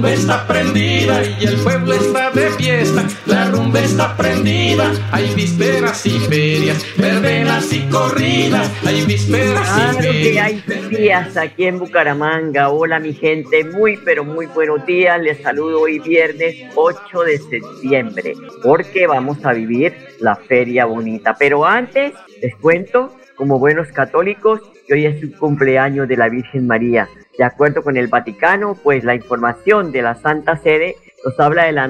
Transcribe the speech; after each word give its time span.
rumba 0.00 0.12
está 0.14 0.46
prendida 0.46 1.22
y 1.38 1.44
el 1.44 1.56
pueblo 1.56 1.92
está 1.92 2.30
de 2.30 2.48
fiesta, 2.52 3.04
la 3.26 3.50
rumba 3.50 3.80
está 3.80 4.16
prendida, 4.16 4.90
hay 5.12 5.34
vísperas 5.34 6.06
y 6.06 6.18
ferias, 6.20 6.86
verbenas 6.96 7.70
y 7.70 7.86
corridas, 7.90 8.72
hay 8.86 9.04
vísperas 9.04 9.68
y 9.68 9.96
ferias. 9.96 10.22
que 10.22 10.40
hay 10.40 10.88
días 10.88 11.36
aquí 11.36 11.66
en 11.66 11.78
Bucaramanga, 11.78 12.70
hola 12.70 12.98
mi 12.98 13.12
gente, 13.12 13.62
muy 13.62 13.98
pero 13.98 14.24
muy 14.24 14.46
buenos 14.46 14.86
días, 14.86 15.20
les 15.20 15.42
saludo 15.42 15.82
hoy 15.82 15.98
viernes 15.98 16.56
8 16.76 17.20
de 17.20 17.36
septiembre, 17.36 18.32
porque 18.62 19.06
vamos 19.06 19.44
a 19.44 19.52
vivir 19.52 19.94
la 20.20 20.34
feria 20.34 20.86
bonita, 20.86 21.36
pero 21.38 21.66
antes 21.66 22.14
les 22.40 22.54
cuento 22.56 23.14
como 23.36 23.58
buenos 23.58 23.88
católicos 23.88 24.62
que 24.86 24.94
hoy 24.94 25.04
es 25.04 25.20
su 25.20 25.30
cumpleaños 25.38 26.08
de 26.08 26.16
la 26.16 26.30
Virgen 26.30 26.66
María. 26.66 27.06
De 27.40 27.46
acuerdo 27.46 27.82
con 27.82 27.96
el 27.96 28.08
Vaticano, 28.08 28.74
pues 28.74 29.02
la 29.02 29.14
información 29.14 29.92
de 29.92 30.02
la 30.02 30.14
Santa 30.14 30.58
Sede 30.58 30.96
nos 31.24 31.40
habla 31.40 31.64
de 31.64 31.72
la 31.72 31.88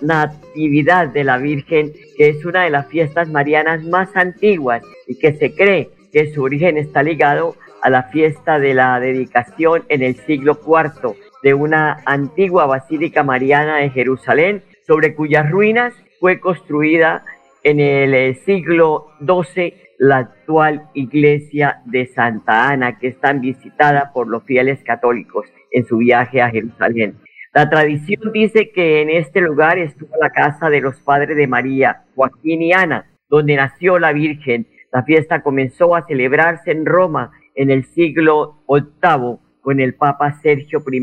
Natividad 0.00 1.08
de 1.08 1.24
la 1.24 1.38
Virgen, 1.38 1.92
que 2.16 2.28
es 2.28 2.44
una 2.44 2.62
de 2.62 2.70
las 2.70 2.86
fiestas 2.86 3.28
marianas 3.28 3.82
más 3.82 4.08
antiguas 4.14 4.84
y 5.08 5.18
que 5.18 5.34
se 5.34 5.52
cree 5.52 5.90
que 6.12 6.32
su 6.32 6.44
origen 6.44 6.78
está 6.78 7.02
ligado 7.02 7.56
a 7.82 7.90
la 7.90 8.04
fiesta 8.04 8.60
de 8.60 8.74
la 8.74 9.00
dedicación 9.00 9.82
en 9.88 10.04
el 10.04 10.14
siglo 10.14 10.60
IV 10.64 11.16
de 11.42 11.54
una 11.54 12.04
antigua 12.06 12.66
basílica 12.66 13.24
mariana 13.24 13.78
de 13.78 13.90
Jerusalén, 13.90 14.62
sobre 14.86 15.16
cuyas 15.16 15.50
ruinas 15.50 15.92
fue 16.20 16.38
construida 16.38 17.24
en 17.64 17.80
el 17.80 18.14
eh, 18.14 18.40
siglo 18.46 19.08
XII 19.18 19.85
la 19.98 20.18
actual 20.18 20.88
iglesia 20.94 21.82
de 21.84 22.06
Santa 22.06 22.68
Ana, 22.68 22.98
que 22.98 23.08
es 23.08 23.20
tan 23.20 23.40
visitada 23.40 24.12
por 24.12 24.28
los 24.28 24.44
fieles 24.44 24.82
católicos 24.82 25.46
en 25.70 25.86
su 25.86 25.98
viaje 25.98 26.42
a 26.42 26.50
Jerusalén. 26.50 27.16
La 27.54 27.70
tradición 27.70 28.32
dice 28.32 28.70
que 28.70 29.00
en 29.00 29.08
este 29.08 29.40
lugar 29.40 29.78
estuvo 29.78 30.10
la 30.20 30.30
casa 30.30 30.68
de 30.68 30.80
los 30.80 31.00
padres 31.00 31.36
de 31.36 31.46
María, 31.46 32.04
Joaquín 32.14 32.60
y 32.60 32.72
Ana, 32.72 33.06
donde 33.28 33.56
nació 33.56 33.98
la 33.98 34.12
Virgen. 34.12 34.66
La 34.92 35.02
fiesta 35.04 35.42
comenzó 35.42 35.94
a 35.94 36.06
celebrarse 36.06 36.70
en 36.70 36.84
Roma 36.84 37.32
en 37.54 37.70
el 37.70 37.84
siglo 37.86 38.62
VIII 38.68 39.38
con 39.62 39.80
el 39.80 39.94
Papa 39.94 40.38
Sergio 40.42 40.82
I. 40.86 41.02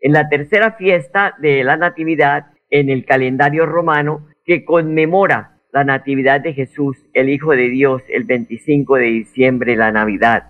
En 0.00 0.12
la 0.12 0.28
tercera 0.28 0.72
fiesta 0.72 1.34
de 1.38 1.64
la 1.64 1.76
Natividad, 1.76 2.46
en 2.70 2.88
el 2.88 3.04
calendario 3.04 3.66
romano, 3.66 4.28
que 4.44 4.64
conmemora 4.64 5.53
la 5.74 5.82
Natividad 5.82 6.40
de 6.40 6.52
Jesús, 6.52 6.96
el 7.14 7.28
Hijo 7.28 7.50
de 7.50 7.68
Dios, 7.68 8.00
el 8.08 8.22
25 8.22 8.94
de 8.94 9.06
diciembre, 9.06 9.74
la 9.74 9.90
Navidad, 9.90 10.44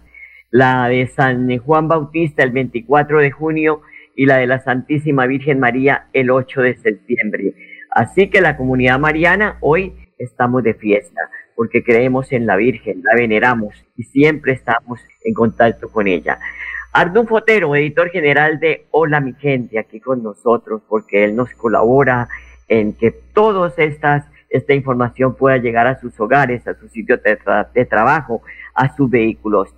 la 0.51 0.87
de 0.89 1.07
San 1.07 1.49
Juan 1.61 1.89
Bautista 1.89 2.43
el 2.43 2.51
24 2.51 3.21
de 3.21 3.31
junio 3.31 3.81
y 4.15 4.27
la 4.27 4.37
de 4.37 4.47
la 4.47 4.61
Santísima 4.61 5.25
Virgen 5.25 5.61
María 5.61 6.09
el 6.13 6.31
8 6.31 6.61
de 6.61 6.77
septiembre. 6.77 7.55
Así 7.91 8.29
que 8.29 8.43
la 8.43 8.59
comunidad 8.59 8.99
mariana 8.99 9.57
hoy 9.63 9.95
estamos 10.19 10.63
de 10.63 10.75
fiesta 10.75 11.23
porque 11.57 11.83
creemos 11.83 12.31
en 12.31 12.45
la 12.45 12.57
Virgen, 12.57 13.01
la 13.03 13.15
veneramos 13.17 13.83
y 13.97 14.03
siempre 14.03 14.53
estamos 14.53 15.01
en 15.25 15.33
contacto 15.33 15.91
con 15.91 16.07
ella. 16.07 16.39
Ardun 16.93 17.27
Fotero, 17.27 17.75
editor 17.75 18.11
general 18.11 18.61
de 18.61 18.85
Hola 18.91 19.21
mi 19.21 19.33
gente, 19.33 19.79
aquí 19.79 20.01
con 20.01 20.23
nosotros 20.23 20.83
porque 20.87 21.25
él 21.25 21.35
nos 21.35 21.51
colabora 21.55 22.29
en 22.69 22.93
que 22.93 23.11
todas 23.11 23.79
estas 23.79 24.27
esta 24.55 24.73
información 24.73 25.35
pueda 25.35 25.57
llegar 25.57 25.89
a 25.89 25.99
sus 25.99 26.19
hogares, 26.21 26.65
a 26.69 26.75
sus 26.75 26.93
sitios 26.93 27.21
de, 27.25 27.85
trabajo, 27.87 28.43
a 28.73 28.95
sus 28.95 29.11
vehículos. 29.11 29.75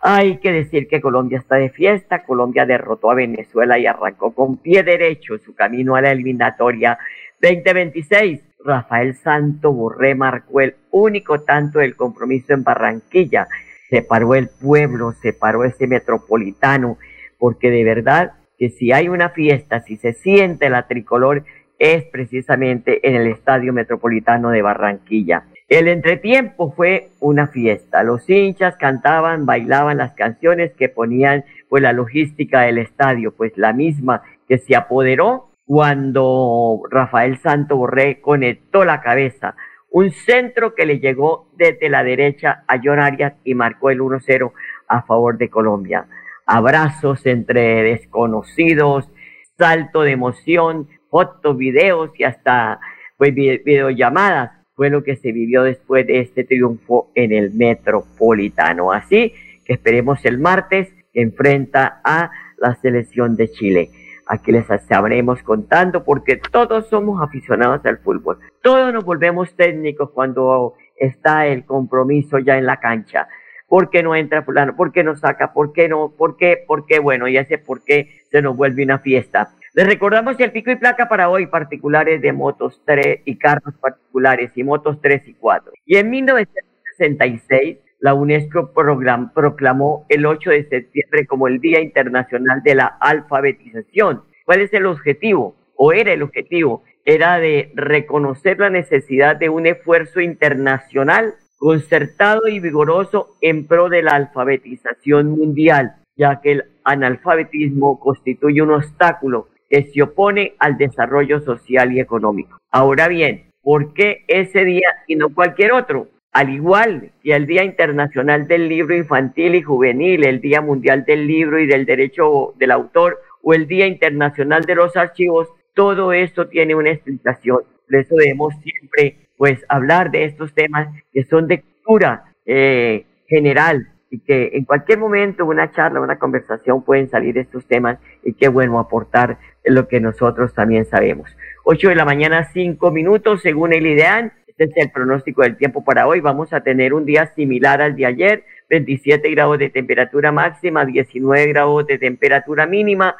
Hay 0.00 0.38
que 0.38 0.50
decir 0.50 0.88
que 0.88 1.02
Colombia 1.02 1.38
está 1.38 1.56
de 1.56 1.68
fiesta. 1.68 2.24
Colombia 2.24 2.64
derrotó 2.64 3.10
a 3.10 3.14
Venezuela 3.14 3.78
y 3.78 3.86
arrancó 3.86 4.34
con 4.34 4.56
pie 4.56 4.82
derecho 4.82 5.36
su 5.36 5.54
camino 5.54 5.94
a 5.94 6.00
la 6.00 6.10
eliminatoria 6.10 6.98
2026. 7.42 8.40
Rafael 8.64 9.14
Santo 9.16 9.72
Borré 9.72 10.14
marcó 10.14 10.62
el 10.62 10.74
único 10.90 11.42
tanto 11.42 11.80
del 11.80 11.94
compromiso 11.94 12.54
en 12.54 12.64
Barranquilla. 12.64 13.46
Separó 13.90 14.34
el 14.34 14.48
pueblo, 14.48 15.12
separó 15.12 15.64
ese 15.64 15.86
metropolitano, 15.86 16.96
porque 17.38 17.70
de 17.70 17.84
verdad 17.84 18.32
que 18.58 18.70
si 18.70 18.90
hay 18.90 19.10
una 19.10 19.28
fiesta, 19.28 19.80
si 19.80 19.98
se 19.98 20.14
siente 20.14 20.70
la 20.70 20.86
tricolor, 20.86 21.44
es 21.92 22.04
precisamente 22.04 23.06
en 23.06 23.14
el 23.14 23.26
Estadio 23.26 23.74
Metropolitano 23.74 24.48
de 24.48 24.62
Barranquilla. 24.62 25.44
El 25.68 25.88
entretiempo 25.88 26.72
fue 26.72 27.10
una 27.20 27.48
fiesta. 27.48 28.02
Los 28.02 28.28
hinchas 28.30 28.76
cantaban, 28.76 29.44
bailaban 29.44 29.98
las 29.98 30.14
canciones 30.14 30.72
que 30.72 30.88
ponían 30.88 31.44
pues 31.68 31.82
la 31.82 31.92
logística 31.92 32.62
del 32.62 32.78
estadio, 32.78 33.32
pues 33.32 33.52
la 33.56 33.74
misma 33.74 34.22
que 34.48 34.56
se 34.56 34.74
apoderó 34.74 35.50
cuando 35.66 36.80
Rafael 36.90 37.36
Santo 37.38 37.76
Borré 37.76 38.22
conectó 38.22 38.86
la 38.86 39.02
cabeza. 39.02 39.54
Un 39.90 40.10
centro 40.10 40.74
que 40.74 40.86
le 40.86 41.00
llegó 41.00 41.48
desde 41.54 41.90
la 41.90 42.02
derecha 42.02 42.64
a 42.66 42.80
John 42.82 42.98
Arias 42.98 43.34
y 43.44 43.54
marcó 43.54 43.90
el 43.90 44.00
1-0 44.00 44.52
a 44.88 45.02
favor 45.02 45.36
de 45.36 45.50
Colombia. 45.50 46.06
Abrazos 46.46 47.26
entre 47.26 47.82
desconocidos, 47.82 49.10
salto 49.58 50.02
de 50.02 50.12
emoción, 50.12 50.88
fotos, 51.14 51.56
videos 51.56 52.10
y 52.18 52.24
hasta 52.24 52.80
pues, 53.16 53.32
videollamadas 53.32 54.50
fue 54.74 54.90
lo 54.90 55.04
que 55.04 55.14
se 55.14 55.30
vivió 55.30 55.62
después 55.62 56.04
de 56.08 56.18
este 56.18 56.42
triunfo 56.42 57.12
en 57.14 57.30
el 57.30 57.52
Metropolitano. 57.54 58.90
Así 58.90 59.32
que 59.64 59.74
esperemos 59.74 60.24
el 60.24 60.38
martes 60.38 60.92
que 61.12 61.22
enfrenta 61.22 62.00
a 62.02 62.32
la 62.58 62.74
selección 62.82 63.36
de 63.36 63.48
Chile. 63.48 63.90
Aquí 64.26 64.50
les 64.50 64.66
sabremos 64.88 65.40
contando 65.44 66.02
porque 66.02 66.40
todos 66.50 66.88
somos 66.88 67.22
aficionados 67.22 67.86
al 67.86 67.98
fútbol. 67.98 68.40
Todos 68.60 68.92
nos 68.92 69.04
volvemos 69.04 69.54
técnicos 69.54 70.10
cuando 70.10 70.74
está 70.96 71.46
el 71.46 71.64
compromiso 71.64 72.40
ya 72.40 72.58
en 72.58 72.66
la 72.66 72.80
cancha. 72.80 73.28
¿Por 73.68 73.88
qué 73.88 74.02
no 74.02 74.16
entra 74.16 74.42
fulano? 74.42 74.74
¿Por 74.74 74.90
qué 74.90 75.04
no 75.04 75.14
saca? 75.14 75.52
¿Por 75.52 75.72
qué 75.72 75.88
no? 75.88 76.12
¿Por 76.18 76.36
qué? 76.36 76.64
¿Por 76.66 76.86
qué? 76.86 76.98
Bueno, 76.98 77.28
ya 77.28 77.44
sé 77.44 77.58
por 77.58 77.84
qué 77.84 78.22
se 78.32 78.42
nos 78.42 78.56
vuelve 78.56 78.82
una 78.82 78.98
fiesta. 78.98 79.50
Les 79.76 79.88
recordamos 79.88 80.38
el 80.38 80.52
pico 80.52 80.70
y 80.70 80.76
placa 80.76 81.08
para 81.08 81.28
hoy, 81.28 81.48
particulares 81.48 82.22
de 82.22 82.32
motos 82.32 82.80
3 82.84 83.22
y 83.24 83.36
carros 83.38 83.74
particulares 83.80 84.52
y 84.54 84.62
motos 84.62 85.00
3 85.02 85.26
y 85.26 85.34
4. 85.34 85.72
Y 85.84 85.96
en 85.96 86.10
1966, 86.10 87.78
la 87.98 88.14
UNESCO 88.14 88.72
proclamó 88.72 90.06
el 90.08 90.26
8 90.26 90.50
de 90.50 90.68
septiembre 90.68 91.26
como 91.26 91.48
el 91.48 91.58
Día 91.58 91.80
Internacional 91.80 92.62
de 92.62 92.76
la 92.76 92.86
Alfabetización. 92.86 94.22
¿Cuál 94.44 94.60
es 94.60 94.72
el 94.74 94.86
objetivo? 94.86 95.56
¿O 95.74 95.92
era 95.92 96.12
el 96.12 96.22
objetivo? 96.22 96.84
Era 97.04 97.40
de 97.40 97.72
reconocer 97.74 98.60
la 98.60 98.70
necesidad 98.70 99.34
de 99.34 99.48
un 99.48 99.66
esfuerzo 99.66 100.20
internacional 100.20 101.34
concertado 101.58 102.46
y 102.46 102.60
vigoroso 102.60 103.34
en 103.40 103.66
pro 103.66 103.88
de 103.88 104.02
la 104.02 104.12
alfabetización 104.12 105.30
mundial, 105.30 105.96
ya 106.16 106.40
que 106.40 106.52
el 106.52 106.64
analfabetismo 106.84 107.98
constituye 107.98 108.62
un 108.62 108.70
obstáculo 108.70 109.48
que 109.74 109.90
se 109.90 110.02
opone 110.02 110.54
al 110.60 110.78
desarrollo 110.78 111.40
social 111.40 111.92
y 111.92 111.98
económico. 111.98 112.58
Ahora 112.70 113.08
bien, 113.08 113.50
¿por 113.60 113.92
qué 113.92 114.24
ese 114.28 114.64
día 114.64 114.86
y 115.08 115.16
no 115.16 115.34
cualquier 115.34 115.72
otro? 115.72 116.08
al 116.32 116.50
igual 116.50 117.12
que 117.22 117.32
el 117.32 117.46
Día 117.46 117.62
Internacional 117.62 118.48
del 118.48 118.68
Libro 118.68 118.96
Infantil 118.96 119.54
y 119.54 119.62
Juvenil, 119.62 120.24
el 120.24 120.40
Día 120.40 120.60
Mundial 120.60 121.04
del 121.04 121.28
Libro 121.28 121.60
y 121.60 121.66
del 121.68 121.86
Derecho 121.86 122.54
del 122.56 122.72
Autor 122.72 123.20
o 123.40 123.54
el 123.54 123.68
Día 123.68 123.86
Internacional 123.86 124.64
de 124.64 124.74
los 124.74 124.96
Archivos, 124.96 125.46
todo 125.74 126.12
esto 126.12 126.48
tiene 126.48 126.74
una 126.74 126.90
explicación. 126.90 127.58
Por 127.86 128.00
eso 128.00 128.16
debemos 128.16 128.52
siempre 128.64 129.28
pues 129.36 129.64
hablar 129.68 130.10
de 130.10 130.24
estos 130.24 130.52
temas 130.54 130.88
que 131.12 131.22
son 131.22 131.46
de 131.46 131.62
cultura 131.62 132.24
eh, 132.46 133.06
general 133.28 133.93
y 134.14 134.20
que 134.20 134.50
en 134.54 134.64
cualquier 134.64 134.98
momento 134.98 135.44
una 135.44 135.72
charla, 135.72 136.00
una 136.00 136.20
conversación 136.20 136.84
pueden 136.84 137.10
salir 137.10 137.36
estos 137.36 137.66
temas 137.66 137.98
y 138.22 138.34
qué 138.34 138.46
bueno 138.46 138.78
aportar 138.78 139.38
lo 139.64 139.88
que 139.88 139.98
nosotros 139.98 140.54
también 140.54 140.84
sabemos. 140.84 141.36
8 141.64 141.88
de 141.88 141.94
la 141.96 142.04
mañana, 142.04 142.48
5 142.52 142.92
minutos 142.92 143.42
según 143.42 143.72
el 143.72 143.86
ideal 143.86 144.32
este 144.56 144.64
es 144.64 144.86
el 144.86 144.92
pronóstico 144.92 145.42
del 145.42 145.56
tiempo 145.56 145.84
para 145.84 146.06
hoy. 146.06 146.20
Vamos 146.20 146.52
a 146.52 146.60
tener 146.60 146.94
un 146.94 147.04
día 147.04 147.26
similar 147.34 147.82
al 147.82 147.96
de 147.96 148.06
ayer, 148.06 148.44
27 148.70 149.28
grados 149.30 149.58
de 149.58 149.68
temperatura 149.68 150.30
máxima, 150.30 150.84
19 150.84 151.48
grados 151.48 151.84
de 151.88 151.98
temperatura 151.98 152.64
mínima, 152.64 153.16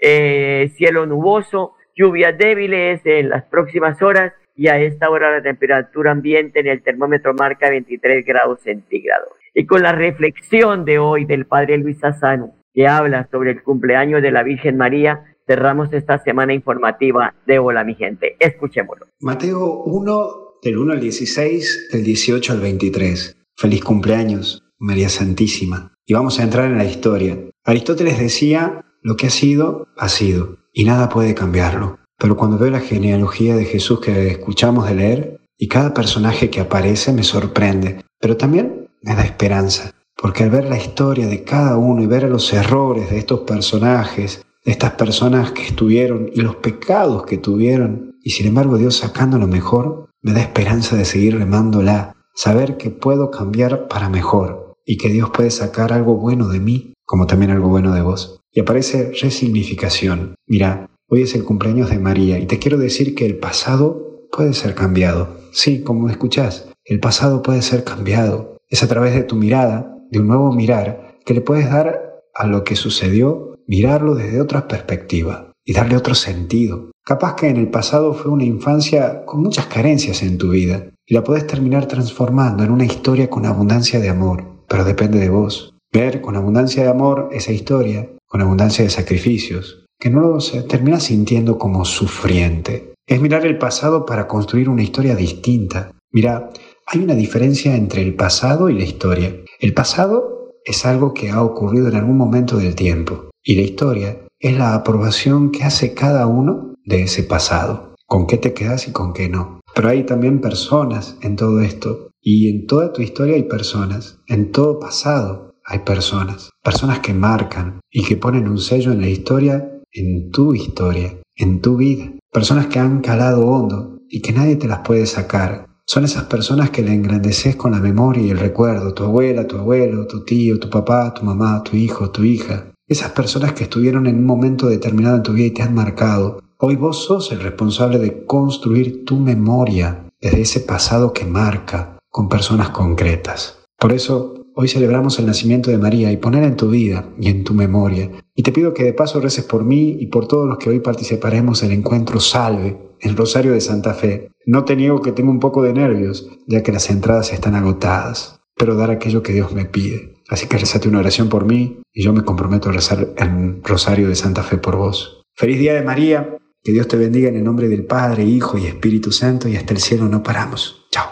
eh, 0.00 0.70
cielo 0.76 1.04
nuboso, 1.06 1.74
lluvias 1.96 2.38
débiles 2.38 3.00
en 3.04 3.30
las 3.30 3.42
próximas 3.46 4.00
horas 4.00 4.32
y 4.54 4.68
a 4.68 4.78
esta 4.78 5.10
hora 5.10 5.32
la 5.32 5.42
temperatura 5.42 6.12
ambiente 6.12 6.60
en 6.60 6.68
el 6.68 6.82
termómetro 6.82 7.34
marca 7.34 7.68
23 7.68 8.24
grados 8.24 8.60
centígrados. 8.60 9.45
Y 9.58 9.64
con 9.64 9.82
la 9.82 9.92
reflexión 9.92 10.84
de 10.84 10.98
hoy 10.98 11.24
del 11.24 11.46
Padre 11.46 11.78
Luis 11.78 12.04
Asano, 12.04 12.54
que 12.74 12.86
habla 12.86 13.26
sobre 13.30 13.52
el 13.52 13.62
cumpleaños 13.62 14.20
de 14.20 14.30
la 14.30 14.42
Virgen 14.42 14.76
María, 14.76 15.24
cerramos 15.46 15.90
esta 15.94 16.22
semana 16.22 16.52
informativa 16.52 17.34
de 17.46 17.58
Hola 17.58 17.82
mi 17.82 17.94
gente. 17.94 18.36
Escuchémoslo. 18.38 19.06
Mateo 19.18 19.82
1 19.84 20.28
del 20.62 20.76
1 20.76 20.92
al 20.92 21.00
16, 21.00 21.88
del 21.90 22.04
18 22.04 22.52
al 22.52 22.60
23. 22.60 23.34
Feliz 23.56 23.82
cumpleaños, 23.82 24.62
María 24.78 25.08
Santísima. 25.08 25.90
Y 26.04 26.12
vamos 26.12 26.38
a 26.38 26.42
entrar 26.42 26.66
en 26.66 26.76
la 26.76 26.84
historia. 26.84 27.38
Aristóteles 27.64 28.18
decía, 28.18 28.84
lo 29.00 29.16
que 29.16 29.28
ha 29.28 29.30
sido, 29.30 29.88
ha 29.96 30.10
sido, 30.10 30.58
y 30.74 30.84
nada 30.84 31.08
puede 31.08 31.34
cambiarlo. 31.34 31.98
Pero 32.18 32.36
cuando 32.36 32.58
veo 32.58 32.70
la 32.70 32.80
genealogía 32.80 33.56
de 33.56 33.64
Jesús 33.64 34.00
que 34.00 34.28
escuchamos 34.28 34.86
de 34.86 34.94
leer, 34.96 35.40
y 35.56 35.68
cada 35.68 35.94
personaje 35.94 36.50
que 36.50 36.60
aparece 36.60 37.14
me 37.14 37.22
sorprende, 37.22 38.04
pero 38.20 38.36
también 38.36 38.85
me 39.06 39.14
da 39.14 39.22
esperanza, 39.22 39.92
porque 40.20 40.42
al 40.42 40.50
ver 40.50 40.64
la 40.64 40.76
historia 40.76 41.28
de 41.28 41.44
cada 41.44 41.76
uno 41.76 42.02
y 42.02 42.06
ver 42.06 42.24
los 42.24 42.52
errores 42.52 43.08
de 43.08 43.18
estos 43.18 43.40
personajes, 43.40 44.44
de 44.64 44.72
estas 44.72 44.92
personas 44.92 45.52
que 45.52 45.62
estuvieron 45.62 46.28
y 46.34 46.40
los 46.40 46.56
pecados 46.56 47.24
que 47.24 47.38
tuvieron, 47.38 48.16
y 48.22 48.30
sin 48.30 48.48
embargo 48.48 48.76
Dios 48.76 48.96
sacando 48.96 49.38
lo 49.38 49.46
mejor, 49.46 50.08
me 50.22 50.32
da 50.32 50.40
esperanza 50.40 50.96
de 50.96 51.04
seguir 51.04 51.38
remándola, 51.38 52.16
saber 52.34 52.76
que 52.76 52.90
puedo 52.90 53.30
cambiar 53.30 53.86
para 53.86 54.08
mejor 54.08 54.74
y 54.84 54.96
que 54.96 55.08
Dios 55.08 55.30
puede 55.30 55.52
sacar 55.52 55.92
algo 55.92 56.16
bueno 56.16 56.48
de 56.48 56.58
mí, 56.58 56.94
como 57.04 57.28
también 57.28 57.52
algo 57.52 57.68
bueno 57.68 57.94
de 57.94 58.02
vos. 58.02 58.40
Y 58.50 58.60
aparece 58.60 59.12
resignificación. 59.20 60.34
Mira, 60.48 60.90
hoy 61.08 61.22
es 61.22 61.36
el 61.36 61.44
cumpleaños 61.44 61.90
de 61.90 62.00
María 62.00 62.40
y 62.40 62.46
te 62.46 62.58
quiero 62.58 62.76
decir 62.76 63.14
que 63.14 63.26
el 63.26 63.38
pasado 63.38 64.26
puede 64.32 64.52
ser 64.52 64.74
cambiado. 64.74 65.36
Sí, 65.52 65.82
como 65.82 66.10
escuchás, 66.10 66.68
el 66.84 66.98
pasado 66.98 67.42
puede 67.42 67.62
ser 67.62 67.84
cambiado. 67.84 68.55
Es 68.68 68.82
a 68.82 68.88
través 68.88 69.14
de 69.14 69.22
tu 69.22 69.36
mirada, 69.36 69.96
de 70.10 70.20
un 70.20 70.28
nuevo 70.28 70.52
mirar, 70.52 71.18
que 71.24 71.34
le 71.34 71.40
puedes 71.40 71.70
dar 71.70 72.22
a 72.34 72.46
lo 72.46 72.64
que 72.64 72.76
sucedió, 72.76 73.54
mirarlo 73.66 74.14
desde 74.14 74.40
otra 74.40 74.68
perspectiva 74.68 75.52
y 75.64 75.72
darle 75.72 75.96
otro 75.96 76.14
sentido. 76.14 76.90
Capaz 77.04 77.36
que 77.36 77.48
en 77.48 77.56
el 77.56 77.70
pasado 77.70 78.14
fue 78.14 78.32
una 78.32 78.44
infancia 78.44 79.24
con 79.24 79.42
muchas 79.42 79.66
carencias 79.66 80.22
en 80.22 80.38
tu 80.38 80.50
vida 80.50 80.86
y 81.06 81.14
la 81.14 81.22
podés 81.22 81.46
terminar 81.46 81.86
transformando 81.86 82.64
en 82.64 82.70
una 82.72 82.84
historia 82.84 83.30
con 83.30 83.46
abundancia 83.46 84.00
de 84.00 84.08
amor, 84.08 84.64
pero 84.68 84.84
depende 84.84 85.18
de 85.18 85.30
vos. 85.30 85.74
Ver 85.92 86.20
con 86.20 86.36
abundancia 86.36 86.82
de 86.82 86.88
amor 86.88 87.28
esa 87.32 87.52
historia, 87.52 88.08
con 88.26 88.40
abundancia 88.40 88.84
de 88.84 88.90
sacrificios, 88.90 89.84
que 89.98 90.10
no 90.10 90.20
lo 90.20 90.38
terminas 90.68 91.04
sintiendo 91.04 91.58
como 91.58 91.84
sufriente. 91.84 92.94
Es 93.06 93.20
mirar 93.20 93.46
el 93.46 93.56
pasado 93.56 94.04
para 94.04 94.26
construir 94.26 94.68
una 94.68 94.82
historia 94.82 95.14
distinta. 95.14 95.92
Mira, 96.12 96.50
hay 96.86 97.02
una 97.02 97.14
diferencia 97.14 97.74
entre 97.74 98.02
el 98.02 98.14
pasado 98.14 98.70
y 98.70 98.74
la 98.74 98.84
historia. 98.84 99.34
El 99.58 99.74
pasado 99.74 100.54
es 100.64 100.86
algo 100.86 101.12
que 101.14 101.30
ha 101.30 101.42
ocurrido 101.42 101.88
en 101.88 101.96
algún 101.96 102.16
momento 102.16 102.58
del 102.58 102.76
tiempo 102.76 103.30
y 103.42 103.56
la 103.56 103.62
historia 103.62 104.20
es 104.38 104.56
la 104.56 104.74
aprobación 104.74 105.50
que 105.50 105.64
hace 105.64 105.94
cada 105.94 106.26
uno 106.26 106.74
de 106.84 107.02
ese 107.02 107.24
pasado, 107.24 107.94
con 108.06 108.26
qué 108.26 108.36
te 108.36 108.54
quedas 108.54 108.86
y 108.86 108.92
con 108.92 109.12
qué 109.12 109.28
no. 109.28 109.60
Pero 109.74 109.88
hay 109.88 110.04
también 110.04 110.40
personas 110.40 111.16
en 111.22 111.34
todo 111.34 111.60
esto 111.60 112.10
y 112.22 112.48
en 112.50 112.66
toda 112.66 112.92
tu 112.92 113.02
historia 113.02 113.34
hay 113.34 113.44
personas, 113.44 114.20
en 114.28 114.52
todo 114.52 114.78
pasado 114.78 115.56
hay 115.64 115.80
personas, 115.80 116.50
personas 116.62 117.00
que 117.00 117.14
marcan 117.14 117.80
y 117.90 118.04
que 118.04 118.16
ponen 118.16 118.46
un 118.46 118.58
sello 118.58 118.92
en 118.92 119.00
la 119.00 119.08
historia, 119.08 119.72
en 119.90 120.30
tu 120.30 120.54
historia, 120.54 121.18
en 121.34 121.60
tu 121.60 121.76
vida, 121.76 122.12
personas 122.32 122.68
que 122.68 122.78
han 122.78 123.00
calado 123.00 123.44
hondo 123.44 123.98
y 124.08 124.22
que 124.22 124.32
nadie 124.32 124.54
te 124.54 124.68
las 124.68 124.80
puede 124.80 125.06
sacar. 125.06 125.65
Son 125.86 126.04
esas 126.04 126.24
personas 126.24 126.70
que 126.70 126.82
le 126.82 126.92
engrandeces 126.92 127.56
con 127.56 127.72
la 127.72 127.80
memoria 127.80 128.22
y 128.22 128.30
el 128.30 128.38
recuerdo, 128.38 128.92
tu 128.92 129.04
abuela, 129.04 129.46
tu 129.46 129.56
abuelo, 129.56 130.06
tu 130.06 130.24
tío, 130.24 130.58
tu 130.58 130.68
papá, 130.68 131.14
tu 131.14 131.24
mamá, 131.24 131.62
tu 131.62 131.76
hijo, 131.76 132.10
tu 132.10 132.24
hija. 132.24 132.72
Esas 132.88 133.12
personas 133.12 133.52
que 133.52 133.64
estuvieron 133.64 134.06
en 134.06 134.16
un 134.16 134.26
momento 134.26 134.66
determinado 134.66 135.16
en 135.16 135.22
tu 135.22 135.32
vida 135.32 135.46
y 135.46 135.50
te 135.52 135.62
han 135.62 135.74
marcado, 135.74 136.40
Hoy 136.58 136.76
vos 136.76 137.04
sos 137.04 137.32
el 137.32 137.40
responsable 137.40 137.98
de 137.98 138.24
construir 138.24 139.04
tu 139.04 139.18
memoria 139.18 140.08
desde 140.22 140.40
ese 140.40 140.60
pasado 140.60 141.12
que 141.12 141.26
marca 141.26 141.98
con 142.08 142.30
personas 142.30 142.70
concretas. 142.70 143.58
Por 143.78 143.92
eso, 143.92 144.46
hoy 144.54 144.66
celebramos 144.66 145.18
el 145.18 145.26
nacimiento 145.26 145.70
de 145.70 145.76
María 145.76 146.10
y 146.10 146.16
poner 146.16 146.44
en 146.44 146.56
tu 146.56 146.70
vida 146.70 147.10
y 147.20 147.28
en 147.28 147.44
tu 147.44 147.52
memoria. 147.52 148.10
Y 148.38 148.42
te 148.42 148.52
pido 148.52 148.74
que 148.74 148.84
de 148.84 148.92
paso 148.92 149.18
reces 149.18 149.44
por 149.44 149.64
mí 149.64 149.96
y 149.98 150.08
por 150.08 150.28
todos 150.28 150.46
los 150.46 150.58
que 150.58 150.68
hoy 150.68 150.80
participaremos 150.80 151.62
en 151.62 151.72
el 151.72 151.78
encuentro 151.78 152.20
Salve, 152.20 152.76
el 153.00 153.16
Rosario 153.16 153.52
de 153.52 153.62
Santa 153.62 153.94
Fe. 153.94 154.30
No 154.44 154.66
te 154.66 154.76
niego 154.76 155.00
que 155.00 155.12
tengo 155.12 155.30
un 155.30 155.40
poco 155.40 155.62
de 155.62 155.72
nervios, 155.72 156.28
ya 156.46 156.62
que 156.62 156.70
las 156.70 156.90
entradas 156.90 157.32
están 157.32 157.54
agotadas, 157.54 158.40
pero 158.54 158.76
dar 158.76 158.90
aquello 158.90 159.22
que 159.22 159.32
Dios 159.32 159.52
me 159.52 159.64
pide. 159.64 160.16
Así 160.28 160.48
que 160.48 160.58
rezate 160.58 160.86
una 160.86 160.98
oración 160.98 161.30
por 161.30 161.46
mí 161.46 161.80
y 161.94 162.04
yo 162.04 162.12
me 162.12 162.24
comprometo 162.24 162.68
a 162.68 162.72
rezar 162.72 163.14
el 163.16 163.62
Rosario 163.64 164.08
de 164.08 164.14
Santa 164.14 164.42
Fe 164.42 164.58
por 164.58 164.76
vos. 164.76 165.22
Feliz 165.34 165.58
Día 165.58 165.72
de 165.72 165.82
María, 165.82 166.36
que 166.62 166.72
Dios 166.72 166.88
te 166.88 166.98
bendiga 166.98 167.30
en 167.30 167.36
el 167.36 167.44
nombre 167.44 167.68
del 167.68 167.86
Padre, 167.86 168.24
Hijo 168.24 168.58
y 168.58 168.66
Espíritu 168.66 169.12
Santo 169.12 169.48
y 169.48 169.56
hasta 169.56 169.72
el 169.72 169.80
cielo 169.80 170.08
no 170.08 170.22
paramos. 170.22 170.86
Chao. 170.90 171.06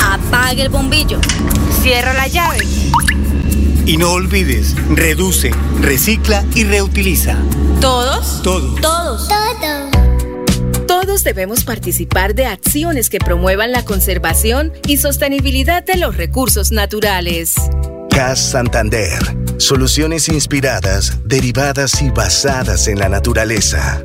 Apague 0.00 0.62
el 0.62 0.70
bombillo. 0.70 1.20
Cierra 1.82 2.12
la 2.14 2.26
llave. 2.26 2.58
Y 3.84 3.96
no 3.96 4.12
olvides, 4.12 4.76
reduce, 4.90 5.50
recicla 5.80 6.44
y 6.54 6.64
reutiliza. 6.64 7.36
¿Todos? 7.80 8.42
Todos. 8.42 8.80
Todos. 8.80 9.28
Todos. 9.28 10.86
Todos 10.86 11.24
debemos 11.24 11.64
participar 11.64 12.34
de 12.34 12.46
acciones 12.46 13.10
que 13.10 13.18
promuevan 13.18 13.72
la 13.72 13.84
conservación 13.84 14.72
y 14.86 14.98
sostenibilidad 14.98 15.82
de 15.82 15.96
los 15.96 16.16
recursos 16.16 16.70
naturales. 16.70 17.54
CAS 18.08 18.38
Santander. 18.38 19.18
Soluciones 19.56 20.28
inspiradas, 20.28 21.18
derivadas 21.24 22.02
y 22.02 22.10
basadas 22.10 22.86
en 22.86 22.98
la 22.98 23.08
naturaleza. 23.08 24.04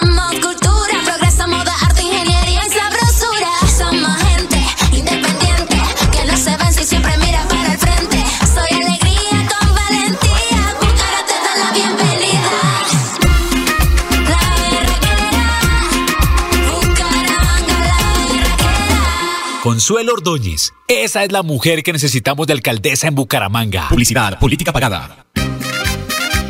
Somos 0.00 0.30
cultura, 0.32 0.96
progreso, 1.04 1.48
moda, 1.48 1.74
arte, 1.82 2.02
ingeniería 2.02 2.60
y 2.66 2.70
sabrosura. 2.70 3.50
Somos 3.78 4.16
gente 4.22 4.58
independiente 4.92 5.76
que 6.12 6.24
no 6.26 6.36
se 6.36 6.56
vence 6.56 6.82
y 6.82 6.84
siempre 6.84 7.16
mira 7.18 7.46
para 7.48 7.72
el 7.72 7.78
frente. 7.78 8.22
Soy 8.54 8.70
alegría 8.82 9.48
con 9.48 9.74
valentía, 9.74 10.74
Bucara 10.80 11.20
te 11.28 11.36
da 11.44 11.52
la 11.62 11.70
bienvenida. 11.72 12.50
La 14.32 14.42
berraquera, 14.60 15.46
Bucaramanga, 16.70 17.78
la 17.90 17.98
berraquera. 18.18 19.60
Consuelo 19.62 20.12
Ordóñez, 20.14 20.72
esa 20.88 21.24
es 21.24 21.32
la 21.32 21.42
mujer 21.42 21.82
que 21.82 21.92
necesitamos 21.92 22.46
de 22.46 22.52
alcaldesa 22.52 23.08
en 23.08 23.14
Bucaramanga. 23.14 23.88
Publicidad, 23.88 24.38
política 24.38 24.72
pagada. 24.72 25.26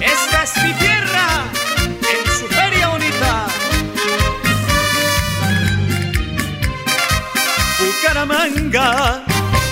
Esta 0.00 0.43
es 0.43 0.57
mi 0.65 0.73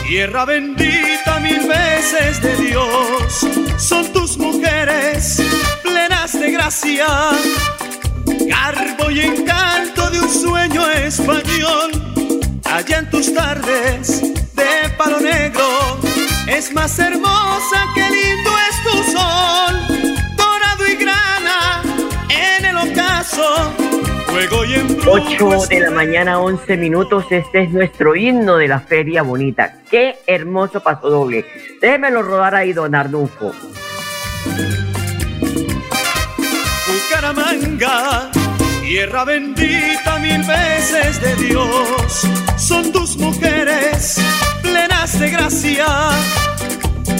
Tierra 0.07 0.45
bendita 0.45 1.41
mil 1.41 1.67
veces 1.67 2.41
de 2.41 2.57
Dios, 2.57 3.47
son 3.77 4.13
tus 4.13 4.39
mujeres 4.39 5.43
plenas 5.83 6.33
de 6.33 6.53
gracia, 6.53 7.07
garbo 8.25 9.11
y 9.11 9.21
encanto 9.21 10.11
de 10.11 10.21
un 10.21 10.29
sueño 10.29 10.89
español. 10.91 11.91
Allá 12.65 12.99
en 12.99 13.11
tus 13.11 13.35
tardes 13.35 14.21
de 14.55 14.89
palo 14.97 15.19
negro, 15.19 15.99
es 16.47 16.73
más 16.73 16.97
hermosa 17.01 17.89
que 17.97 18.03
lindo 18.03 18.51
es 18.71 18.83
tu 18.85 19.13
sol, 19.13 20.37
dorado 20.37 20.87
y 20.87 20.95
grana 20.95 21.83
en 22.29 22.65
el 22.65 22.77
ocaso 22.77 23.75
8 25.07 25.67
de 25.69 25.81
la 25.81 25.91
mañana, 25.93 26.41
11 26.41 26.77
minutos. 26.77 27.25
Este 27.31 27.63
es 27.63 27.71
nuestro 27.71 28.17
himno 28.17 28.57
de 28.57 28.67
la 28.67 28.81
Feria 28.81 29.23
Bonita. 29.23 29.79
Qué 29.89 30.17
hermoso 30.27 30.81
paso 30.81 31.09
doble. 31.09 31.45
Déjemelo 31.81 32.21
rodar 32.23 32.57
ahí, 32.57 32.73
don 32.73 32.97
Arnulfo. 32.97 33.53
Bucaramanga, 36.89 38.33
tierra 38.83 39.25
bendita 39.25 40.19
mil 40.19 40.43
veces 40.43 41.21
de 41.21 41.37
Dios. 41.37 42.27
Son 42.57 42.91
tus 42.91 43.17
mujeres 43.17 44.21
plenas 44.63 45.17
de 45.21 45.31
gracia, 45.31 45.87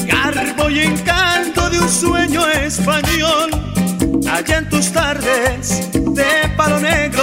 garbo 0.05 0.69
y 0.69 0.81
encanto 0.81 1.71
de 1.71 1.81
un 1.81 1.89
sueño 1.89 2.45
español 2.49 3.51
allá 4.31 4.59
en 4.59 4.69
tus 4.69 4.93
tardes 4.93 5.91
de 5.93 6.25
palo 6.57 6.79
negro. 6.81 7.23